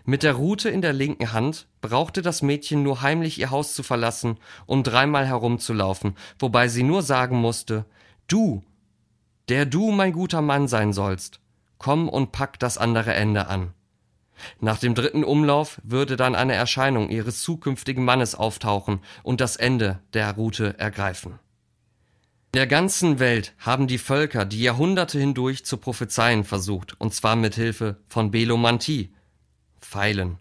Mit 0.03 0.23
der 0.23 0.33
Rute 0.33 0.69
in 0.69 0.81
der 0.81 0.91
linken 0.91 1.31
Hand 1.31 1.67
brauchte 1.79 2.21
das 2.21 2.41
Mädchen 2.41 2.83
nur 2.83 3.01
heimlich 3.01 3.39
ihr 3.39 3.51
Haus 3.51 3.73
zu 3.73 3.83
verlassen, 3.83 4.37
um 4.65 4.83
dreimal 4.83 5.25
herumzulaufen, 5.25 6.17
wobei 6.39 6.67
sie 6.67 6.83
nur 6.83 7.03
sagen 7.03 7.37
musste 7.37 7.85
Du, 8.27 8.63
der 9.47 9.65
du 9.65 9.91
mein 9.91 10.11
guter 10.11 10.41
Mann 10.41 10.67
sein 10.67 10.91
sollst, 10.91 11.39
komm 11.77 12.09
und 12.09 12.31
pack 12.31 12.59
das 12.59 12.77
andere 12.77 13.13
Ende 13.13 13.47
an. 13.47 13.73
Nach 14.59 14.79
dem 14.79 14.95
dritten 14.95 15.23
Umlauf 15.23 15.79
würde 15.83 16.17
dann 16.17 16.35
eine 16.35 16.53
Erscheinung 16.53 17.09
ihres 17.09 17.41
zukünftigen 17.41 18.03
Mannes 18.03 18.35
auftauchen 18.35 18.99
und 19.23 19.39
das 19.39 19.55
Ende 19.55 19.99
der 20.13 20.33
Route 20.33 20.77
ergreifen. 20.79 21.39
In 22.55 22.59
der 22.59 22.67
ganzen 22.67 23.19
Welt 23.19 23.53
haben 23.59 23.85
die 23.85 23.97
Völker 23.97 24.45
die 24.45 24.61
Jahrhunderte 24.61 25.19
hindurch 25.19 25.65
zu 25.65 25.75
prophezeien 25.75 26.45
versucht, 26.45 26.95
und 27.01 27.13
zwar 27.13 27.35
mit 27.35 27.55
Hilfe 27.55 27.97
von 28.07 28.31
Belomantie, 28.31 29.13
Pfeilen, 29.81 30.37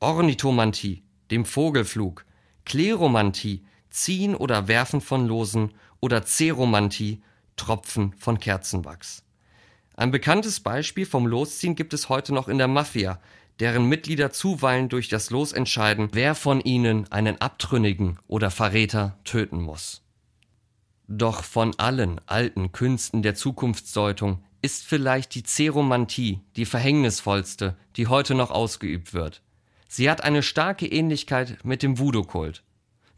Ornithomantie, 0.00 1.02
dem 1.30 1.44
Vogelflug, 1.44 2.24
Kleromantie, 2.64 3.66
Ziehen 3.90 4.34
oder 4.34 4.66
Werfen 4.66 5.02
von 5.02 5.28
Losen 5.28 5.74
oder 6.00 6.24
Zeromantie, 6.24 7.22
Tropfen 7.56 8.14
von 8.16 8.40
Kerzenwachs. 8.40 9.22
Ein 9.94 10.10
bekanntes 10.10 10.60
Beispiel 10.60 11.04
vom 11.04 11.26
Losziehen 11.26 11.74
gibt 11.74 11.92
es 11.92 12.08
heute 12.08 12.32
noch 12.32 12.48
in 12.48 12.56
der 12.56 12.66
Mafia, 12.66 13.20
deren 13.60 13.90
Mitglieder 13.90 14.30
zuweilen 14.30 14.88
durch 14.88 15.10
das 15.10 15.28
Los 15.28 15.52
entscheiden, 15.52 16.08
wer 16.12 16.34
von 16.34 16.62
ihnen 16.62 17.12
einen 17.12 17.42
Abtrünnigen 17.42 18.18
oder 18.26 18.50
Verräter 18.50 19.18
töten 19.24 19.60
muss. 19.60 20.01
Doch 21.14 21.44
von 21.44 21.78
allen 21.78 22.22
alten 22.24 22.72
Künsten 22.72 23.20
der 23.20 23.34
Zukunftsdeutung 23.34 24.42
ist 24.62 24.86
vielleicht 24.86 25.34
die 25.34 25.42
Zeromantie 25.42 26.40
die 26.56 26.64
verhängnisvollste, 26.64 27.76
die 27.96 28.06
heute 28.06 28.34
noch 28.34 28.50
ausgeübt 28.50 29.12
wird. 29.12 29.42
Sie 29.88 30.08
hat 30.08 30.24
eine 30.24 30.42
starke 30.42 30.86
Ähnlichkeit 30.86 31.66
mit 31.66 31.82
dem 31.82 31.98
Voodoo-Kult. 31.98 32.62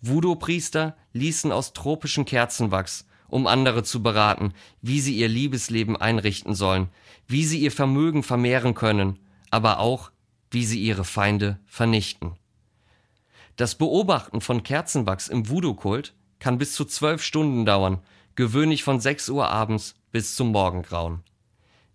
Voodoo-Priester 0.01 0.97
ließen 1.13 1.53
aus 1.53 1.73
tropischen 1.73 2.25
Kerzenwachs, 2.25 3.07
um 3.29 3.47
andere 3.47 3.85
zu 3.85 4.03
beraten, 4.03 4.55
wie 4.83 4.99
sie 4.99 5.17
ihr 5.17 5.29
Liebesleben 5.29 5.97
einrichten 5.97 6.57
sollen, 6.57 6.89
wie 7.29 7.45
sie 7.45 7.61
ihr 7.61 7.71
Vermögen 7.71 8.25
vermehren 8.25 8.75
können, 8.75 9.21
aber 9.51 9.79
auch, 9.79 10.11
wie 10.51 10.65
sie 10.65 10.83
ihre 10.83 11.05
Feinde 11.05 11.61
vernichten. 11.65 12.33
Das 13.55 13.77
Beobachten 13.77 14.41
von 14.41 14.65
Kerzenwachs 14.65 15.29
im 15.29 15.49
Voodoo-Kult 15.49 16.13
kann 16.45 16.59
bis 16.59 16.75
zu 16.75 16.85
zwölf 16.85 17.23
Stunden 17.23 17.65
dauern, 17.65 18.03
gewöhnlich 18.35 18.85
von 18.85 19.01
sechs 19.01 19.31
Uhr 19.31 19.49
abends 19.49 19.95
bis 20.13 20.37
zum 20.37 20.53
Morgengrauen. 20.53 21.23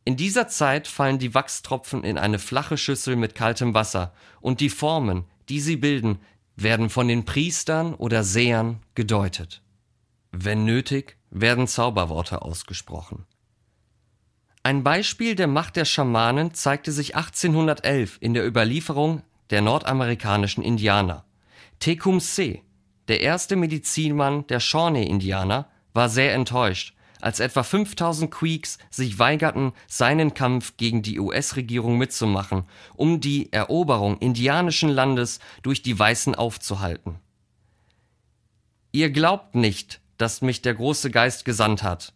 In 0.06 0.18
dieser 0.18 0.48
Zeit 0.48 0.88
fallen 0.88 1.20
die 1.20 1.36
Wachstropfen 1.36 2.04
in 2.04 2.18
eine 2.18 2.40
flache 2.40 2.76
Schüssel 2.76 3.16
mit 3.16 3.36
kaltem 3.36 3.76
Wasser, 3.76 4.12
und 4.42 4.60
die 4.60 4.72
Formen, 4.72 5.26
die 5.50 5.60
sie 5.60 5.76
bilden, 5.76 6.18
werden 6.56 6.90
von 6.90 7.08
den 7.08 7.26
Priestern 7.26 7.94
oder 7.94 8.24
Sehern 8.24 8.80
gedeutet. 8.96 9.62
Wenn 10.32 10.66
nötig, 10.66 11.18
werden 11.30 11.68
Zauberworte 11.68 12.42
ausgesprochen. 12.42 13.28
Ein 14.64 14.84
Beispiel 14.84 15.36
der 15.36 15.48
Macht 15.48 15.76
der 15.76 15.86
Schamanen 15.86 16.56
zeigte 16.56 16.92
sich 16.92 17.16
1811 17.16 18.18
in 18.20 18.34
der 18.34 18.48
Überlieferung 18.48 19.22
der 19.52 19.62
nordamerikanischen 19.62 20.64
Indianer. 20.64 21.24
Tecumseh, 21.78 22.64
der 23.10 23.22
erste 23.22 23.56
Medizinmann 23.56 24.48
der 24.48 24.60
Shawnee-Indianer, 24.60 25.68
war 25.94 26.10
sehr 26.10 26.34
enttäuscht, 26.34 26.96
als 27.20 27.40
etwa 27.40 27.64
5000 27.64 28.32
Creeks 28.32 28.78
sich 28.90 29.20
weigerten, 29.20 29.74
seinen 29.88 30.34
Kampf 30.34 30.78
gegen 30.78 31.02
die 31.02 31.20
US-Regierung 31.20 31.98
mitzumachen, 31.98 32.64
um 32.96 33.20
die 33.20 33.52
Eroberung 33.52 34.18
indianischen 34.20 34.90
Landes 34.90 35.40
durch 35.64 35.82
die 35.82 35.98
Weißen 35.98 36.36
aufzuhalten. 36.36 37.20
Ihr 38.92 39.10
glaubt 39.10 39.56
nicht, 39.56 40.00
dass 40.18 40.42
mich 40.42 40.62
der 40.62 40.76
große 40.76 41.12
Geist 41.12 41.46
gesandt 41.46 41.84
hat. 41.84 42.14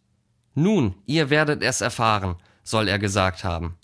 Nun, 0.55 0.95
ihr 1.05 1.29
werdet 1.29 1.63
es 1.63 1.81
erfahren, 1.81 2.35
soll 2.63 2.87
er 2.87 2.99
gesagt 2.99 3.43
haben. 3.43 3.77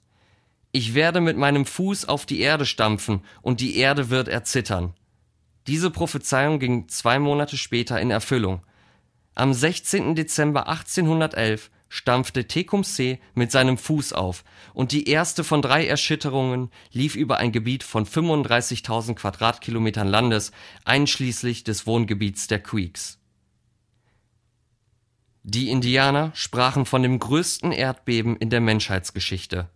Ich 0.72 0.94
werde 0.94 1.20
mit 1.20 1.36
meinem 1.36 1.66
Fuß 1.66 2.08
auf 2.08 2.28
die 2.28 2.40
Erde 2.40 2.66
stampfen, 2.66 3.24
und 3.42 3.60
die 3.60 3.78
Erde 3.78 4.10
wird 4.12 4.28
erzittern. 4.28 4.94
Diese 5.70 5.92
Prophezeiung 5.92 6.58
ging 6.58 6.88
zwei 6.88 7.20
Monate 7.20 7.56
später 7.56 8.02
in 8.02 8.10
Erfüllung, 8.10 8.64
am 9.36 9.54
16. 9.54 10.16
Dezember 10.16 10.68
1811 10.68 11.70
stampfte 11.90 12.48
Tecumseh 12.48 13.20
mit 13.36 13.52
seinem 13.52 13.78
Fuß 13.78 14.14
auf, 14.14 14.44
und 14.74 14.92
die 14.92 15.08
erste 15.08 15.44
von 15.44 15.62
drei 15.62 15.86
Erschütterungen 15.86 16.72
lief 16.92 17.16
über 17.16 17.38
ein 17.38 17.52
Gebiet 17.52 17.84
von 17.84 18.08
35.000 18.08 19.14
Quadratkilometern 19.14 20.08
Landes, 20.08 20.52
einschließlich 20.86 21.64
des 21.64 21.86
Wohngebiets 21.86 22.48
der 22.48 22.64
Creeks. 22.64 23.20
Die 25.44 25.70
Indianer 25.70 26.32
sprachen 26.34 26.88
von 26.88 27.04
dem 27.04 27.20
größten 27.20 27.72
Erdbeben 27.72 28.38
in 28.38 28.50
der 28.50 28.62
Menschheitsgeschichte 28.62 29.70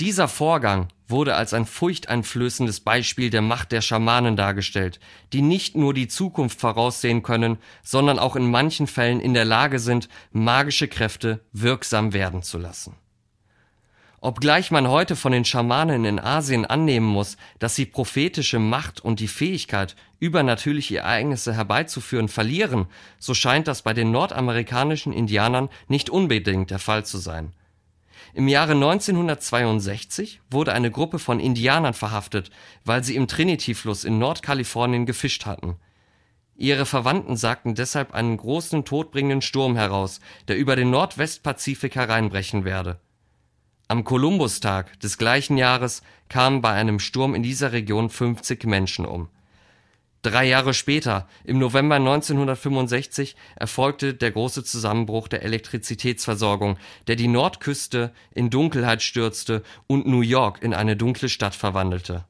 dieser 0.00 0.26
Vorgang 0.26 0.88
wurde 1.06 1.36
als 1.36 1.54
ein 1.54 1.66
furchteinflößendes 1.66 2.80
Beispiel 2.80 3.30
der 3.30 3.42
Macht 3.42 3.70
der 3.70 3.80
Schamanen 3.80 4.36
dargestellt, 4.36 4.98
die 5.32 5.42
nicht 5.42 5.76
nur 5.76 5.94
die 5.94 6.08
Zukunft 6.08 6.60
voraussehen 6.60 7.22
können, 7.22 7.58
sondern 7.82 8.18
auch 8.18 8.34
in 8.34 8.50
manchen 8.50 8.86
Fällen 8.86 9.20
in 9.20 9.34
der 9.34 9.44
Lage 9.44 9.78
sind, 9.78 10.08
magische 10.32 10.88
Kräfte 10.88 11.44
wirksam 11.52 12.12
werden 12.12 12.42
zu 12.42 12.58
lassen. 12.58 12.96
Obgleich 14.20 14.70
man 14.70 14.88
heute 14.88 15.16
von 15.16 15.32
den 15.32 15.44
Schamanen 15.44 16.06
in 16.06 16.18
Asien 16.18 16.64
annehmen 16.64 17.06
muss, 17.06 17.36
dass 17.58 17.76
sie 17.76 17.84
prophetische 17.84 18.58
Macht 18.58 19.04
und 19.04 19.20
die 19.20 19.28
Fähigkeit, 19.28 19.96
übernatürliche 20.18 20.98
Ereignisse 20.98 21.54
herbeizuführen, 21.54 22.28
verlieren, 22.28 22.86
so 23.18 23.34
scheint 23.34 23.68
das 23.68 23.82
bei 23.82 23.92
den 23.92 24.10
nordamerikanischen 24.10 25.12
Indianern 25.12 25.68
nicht 25.88 26.08
unbedingt 26.08 26.70
der 26.70 26.78
Fall 26.78 27.04
zu 27.04 27.18
sein. 27.18 27.52
Im 28.34 28.48
Jahre 28.48 28.72
1962 28.72 30.40
wurde 30.50 30.72
eine 30.72 30.90
Gruppe 30.90 31.18
von 31.18 31.40
Indianern 31.40 31.94
verhaftet, 31.94 32.50
weil 32.84 33.02
sie 33.02 33.16
im 33.16 33.28
Trinity-Fluss 33.28 34.04
in 34.04 34.18
Nordkalifornien 34.18 35.06
gefischt 35.06 35.46
hatten. 35.46 35.76
Ihre 36.56 36.84
Verwandten 36.84 37.36
sagten 37.36 37.74
deshalb 37.74 38.12
einen 38.12 38.36
großen 38.36 38.84
todbringenden 38.84 39.40
Sturm 39.40 39.76
heraus, 39.76 40.20
der 40.48 40.56
über 40.56 40.76
den 40.76 40.90
Nordwestpazifik 40.90 41.94
hereinbrechen 41.94 42.64
werde 42.64 43.00
am 43.86 44.02
Kolumbustag 44.04 44.98
des 45.00 45.18
gleichen 45.18 45.58
Jahres 45.58 46.02
kamen 46.28 46.62
bei 46.62 46.72
einem 46.72 46.98
Sturm 46.98 47.34
in 47.34 47.42
dieser 47.42 47.72
Region 47.72 48.08
50 48.08 48.64
Menschen 48.64 49.04
um. 49.04 49.28
Drei 50.24 50.46
Jahre 50.46 50.72
später, 50.72 51.28
im 51.44 51.58
November 51.58 51.96
1965, 51.96 53.36
erfolgte 53.56 54.14
der 54.14 54.30
große 54.30 54.64
Zusammenbruch 54.64 55.28
der 55.28 55.42
Elektrizitätsversorgung, 55.42 56.78
der 57.08 57.16
die 57.16 57.28
Nordküste 57.28 58.10
in 58.34 58.48
Dunkelheit 58.48 59.02
stürzte 59.02 59.62
und 59.86 60.06
New 60.06 60.22
York 60.22 60.62
in 60.62 60.72
eine 60.72 60.96
dunkle 60.96 61.28
Stadt 61.28 61.54
verwandelte. 61.54 62.24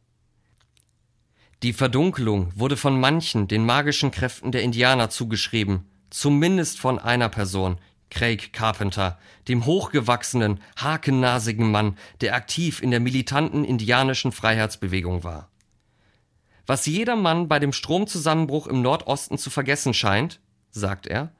Die 1.63 1.73
Verdunkelung 1.73 2.51
wurde 2.57 2.77
von 2.77 2.99
manchen 2.99 3.47
den 3.47 3.65
magischen 3.65 4.11
Kräften 4.11 4.51
der 4.51 4.65
Indianer 4.65 5.09
zugeschrieben, 5.09 5.89
zumindest 6.11 6.81
von 6.81 6.99
einer 6.99 7.29
Person, 7.29 7.79
Craig 8.11 8.53
Carpenter, 8.53 9.21
dem 9.47 9.67
hochgewachsenen, 9.67 10.59
hakennasigen 10.77 11.71
Mann, 11.71 11.97
der 12.23 12.35
aktiv 12.35 12.83
in 12.83 12.91
der 12.91 12.99
militanten 12.99 13.65
indianischen 13.65 14.33
Freiheitsbewegung 14.33 15.23
war. 15.23 15.49
Was 16.67 16.87
jeder 16.87 17.17
Mann 17.17 17.49
bei 17.49 17.59
dem 17.59 17.73
Stromzusammenbruch 17.73 18.67
im 18.67 18.83
Nordosten 18.83 19.39
zu 19.39 19.51
vergessen 19.51 19.95
scheint, 19.95 20.41
sagt 20.71 21.07
er, 21.07 21.33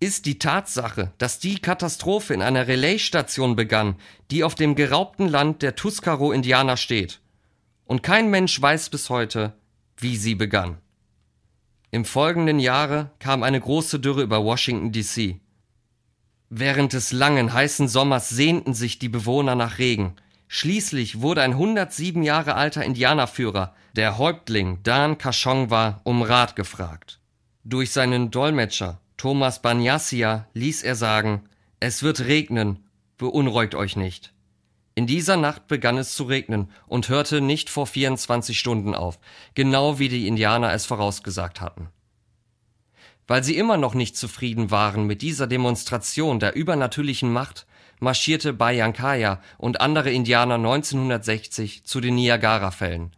ist 0.00 0.24
die 0.24 0.38
Tatsache, 0.38 1.12
dass 1.18 1.38
die 1.38 1.58
Katastrophe 1.58 2.32
in 2.32 2.40
einer 2.40 2.66
Relaisstation 2.66 3.54
begann, 3.54 3.96
die 4.30 4.42
auf 4.44 4.54
dem 4.54 4.74
geraubten 4.74 5.28
Land 5.28 5.60
der 5.60 5.76
Tuscaro-Indianer 5.76 6.78
steht. 6.78 7.20
Und 7.84 8.02
kein 8.02 8.30
Mensch 8.30 8.60
weiß 8.60 8.88
bis 8.88 9.10
heute, 9.10 9.52
wie 9.98 10.16
sie 10.16 10.34
begann. 10.34 10.78
Im 11.90 12.06
folgenden 12.06 12.58
Jahre 12.58 13.10
kam 13.18 13.42
eine 13.42 13.60
große 13.60 14.00
Dürre 14.00 14.22
über 14.22 14.42
Washington 14.42 14.92
DC. 14.92 15.40
Während 16.48 16.94
des 16.94 17.12
langen, 17.12 17.52
heißen 17.52 17.88
Sommers 17.88 18.28
sehnten 18.30 18.74
sich 18.74 18.98
die 18.98 19.08
Bewohner 19.08 19.54
nach 19.54 19.78
Regen. 19.78 20.14
Schließlich 20.52 21.20
wurde 21.20 21.42
ein 21.42 21.52
107 21.52 22.24
Jahre 22.24 22.56
alter 22.56 22.84
Indianerführer, 22.84 23.72
der 23.94 24.18
Häuptling 24.18 24.80
Dan 24.82 25.16
Kashongwa, 25.16 26.00
um 26.02 26.22
Rat 26.22 26.56
gefragt. 26.56 27.20
Durch 27.62 27.92
seinen 27.92 28.32
Dolmetscher 28.32 29.00
Thomas 29.16 29.62
Banyassia 29.62 30.48
ließ 30.54 30.82
er 30.82 30.96
sagen, 30.96 31.44
es 31.78 32.02
wird 32.02 32.22
regnen, 32.22 32.84
beunruhigt 33.16 33.76
euch 33.76 33.94
nicht. 33.94 34.32
In 34.96 35.06
dieser 35.06 35.36
Nacht 35.36 35.68
begann 35.68 35.98
es 35.98 36.16
zu 36.16 36.24
regnen 36.24 36.72
und 36.88 37.08
hörte 37.08 37.40
nicht 37.40 37.70
vor 37.70 37.86
24 37.86 38.58
Stunden 38.58 38.96
auf, 38.96 39.20
genau 39.54 40.00
wie 40.00 40.08
die 40.08 40.26
Indianer 40.26 40.72
es 40.72 40.84
vorausgesagt 40.84 41.60
hatten. 41.60 41.90
Weil 43.28 43.44
sie 43.44 43.56
immer 43.56 43.76
noch 43.76 43.94
nicht 43.94 44.16
zufrieden 44.16 44.72
waren 44.72 45.06
mit 45.06 45.22
dieser 45.22 45.46
Demonstration 45.46 46.40
der 46.40 46.56
übernatürlichen 46.56 47.32
Macht, 47.32 47.68
marschierte 48.00 48.52
Bayankaya 48.52 49.40
und 49.58 49.80
andere 49.80 50.10
Indianer 50.10 50.56
1960 50.56 51.84
zu 51.84 52.00
den 52.00 52.16
Niagarafällen. 52.16 53.12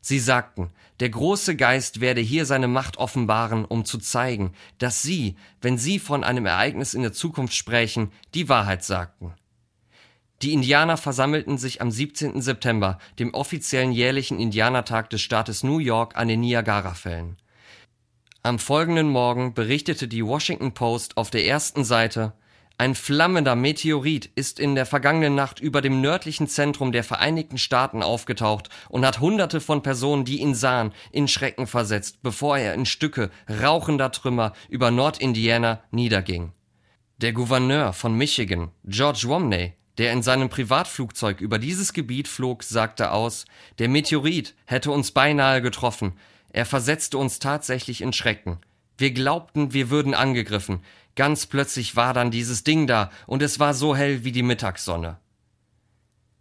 Sie 0.00 0.18
sagten, 0.18 0.70
der 1.00 1.10
große 1.10 1.56
Geist 1.56 2.00
werde 2.00 2.20
hier 2.20 2.46
seine 2.46 2.68
Macht 2.68 2.96
offenbaren, 2.96 3.64
um 3.64 3.84
zu 3.84 3.98
zeigen, 3.98 4.52
dass 4.78 5.02
sie, 5.02 5.36
wenn 5.60 5.78
sie 5.78 5.98
von 5.98 6.24
einem 6.24 6.46
Ereignis 6.46 6.94
in 6.94 7.02
der 7.02 7.12
Zukunft 7.12 7.54
sprechen, 7.54 8.12
die 8.34 8.48
Wahrheit 8.48 8.82
sagten. 8.82 9.34
Die 10.42 10.52
Indianer 10.52 10.96
versammelten 10.96 11.58
sich 11.58 11.80
am 11.80 11.90
17. 11.90 12.40
September, 12.40 12.98
dem 13.18 13.34
offiziellen 13.34 13.92
jährlichen 13.92 14.38
Indianertag 14.38 15.10
des 15.10 15.22
Staates 15.22 15.62
New 15.62 15.78
York, 15.78 16.16
an 16.16 16.28
den 16.28 16.40
Niagarafällen. 16.40 17.36
Am 18.42 18.58
folgenden 18.58 19.08
Morgen 19.08 19.54
berichtete 19.54 20.08
die 20.08 20.24
Washington 20.24 20.72
Post 20.72 21.16
auf 21.16 21.30
der 21.30 21.46
ersten 21.46 21.84
Seite, 21.84 22.32
ein 22.78 22.94
flammender 22.94 23.56
Meteorit 23.56 24.26
ist 24.34 24.60
in 24.60 24.74
der 24.74 24.84
vergangenen 24.84 25.34
Nacht 25.34 25.60
über 25.60 25.80
dem 25.80 26.02
nördlichen 26.02 26.46
Zentrum 26.46 26.92
der 26.92 27.04
Vereinigten 27.04 27.56
Staaten 27.56 28.02
aufgetaucht 28.02 28.68
und 28.90 29.06
hat 29.06 29.20
hunderte 29.20 29.60
von 29.60 29.82
Personen, 29.82 30.26
die 30.26 30.40
ihn 30.40 30.54
sahen, 30.54 30.92
in 31.10 31.26
Schrecken 31.26 31.66
versetzt, 31.66 32.18
bevor 32.22 32.58
er 32.58 32.74
in 32.74 32.84
Stücke 32.84 33.30
rauchender 33.48 34.12
Trümmer 34.12 34.52
über 34.68 34.90
Nordindiana 34.90 35.80
niederging. 35.90 36.52
Der 37.16 37.32
Gouverneur 37.32 37.94
von 37.94 38.14
Michigan, 38.14 38.70
George 38.84 39.24
Romney, 39.26 39.72
der 39.96 40.12
in 40.12 40.22
seinem 40.22 40.50
Privatflugzeug 40.50 41.40
über 41.40 41.58
dieses 41.58 41.94
Gebiet 41.94 42.28
flog, 42.28 42.62
sagte 42.62 43.10
aus, 43.10 43.46
der 43.78 43.88
Meteorit 43.88 44.54
hätte 44.66 44.90
uns 44.90 45.12
beinahe 45.12 45.62
getroffen, 45.62 46.12
er 46.50 46.66
versetzte 46.66 47.16
uns 47.16 47.38
tatsächlich 47.38 48.02
in 48.02 48.12
Schrecken. 48.12 48.58
Wir 48.98 49.10
glaubten, 49.12 49.72
wir 49.74 49.90
würden 49.90 50.14
angegriffen. 50.14 50.80
Ganz 51.16 51.46
plötzlich 51.46 51.96
war 51.96 52.14
dann 52.14 52.30
dieses 52.30 52.62
Ding 52.62 52.86
da, 52.86 53.10
und 53.26 53.42
es 53.42 53.58
war 53.58 53.74
so 53.74 53.96
hell 53.96 54.22
wie 54.22 54.32
die 54.32 54.42
Mittagssonne. 54.42 55.18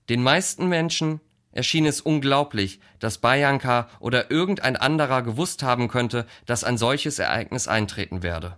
Den 0.09 0.21
meisten 0.21 0.67
Menschen 0.67 1.21
erschien 1.51 1.85
es 1.85 2.01
unglaublich, 2.01 2.79
dass 2.99 3.17
Bayanka 3.17 3.89
oder 3.99 4.29
irgendein 4.29 4.75
anderer 4.75 5.23
gewusst 5.23 5.63
haben 5.63 5.87
könnte, 5.87 6.27
dass 6.45 6.63
ein 6.63 6.77
solches 6.77 7.17
Ereignis 7.17 7.67
eintreten 7.67 8.21
werde. 8.21 8.57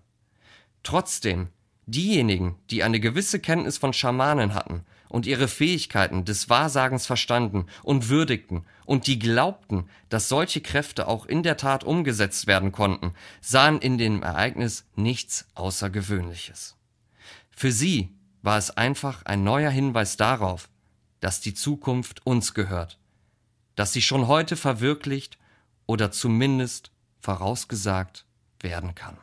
Trotzdem, 0.84 1.50
diejenigen, 1.86 2.56
die 2.72 2.84
eine 2.84 3.00
gewisse 3.00 3.40
Kenntnis 3.40 3.78
von 3.78 3.94
Schamanen 3.94 4.56
hatten 4.56 4.84
und 5.10 5.26
ihre 5.26 5.48
Fähigkeiten 5.48 6.26
des 6.26 6.50
Wahrsagens 6.50 7.06
verstanden 7.06 7.66
und 7.84 8.10
würdigten 8.10 8.66
und 8.86 9.08
die 9.08 9.20
glaubten, 9.20 9.90
dass 10.10 10.30
solche 10.30 10.62
Kräfte 10.62 11.08
auch 11.08 11.26
in 11.26 11.44
der 11.44 11.58
Tat 11.58 11.84
umgesetzt 11.84 12.48
werden 12.48 12.72
konnten, 12.72 13.14
sahen 13.42 13.80
in 13.80 13.98
dem 13.98 14.24
Ereignis 14.24 14.86
nichts 14.96 15.48
Außergewöhnliches. 15.56 16.76
Für 17.52 17.72
sie 17.72 18.10
war 18.42 18.58
es 18.58 18.72
einfach 18.72 19.26
ein 19.26 19.44
neuer 19.44 19.72
Hinweis 19.72 20.18
darauf, 20.18 20.70
dass 21.20 21.42
die 21.42 21.54
Zukunft 21.54 22.26
uns 22.26 22.54
gehört, 22.54 23.00
dass 23.76 23.94
sie 23.94 24.02
schon 24.02 24.28
heute 24.28 24.56
verwirklicht 24.56 25.38
oder 25.86 26.12
zumindest 26.12 26.92
vorausgesagt 27.20 28.26
werden 28.62 28.96
kann. 28.96 29.18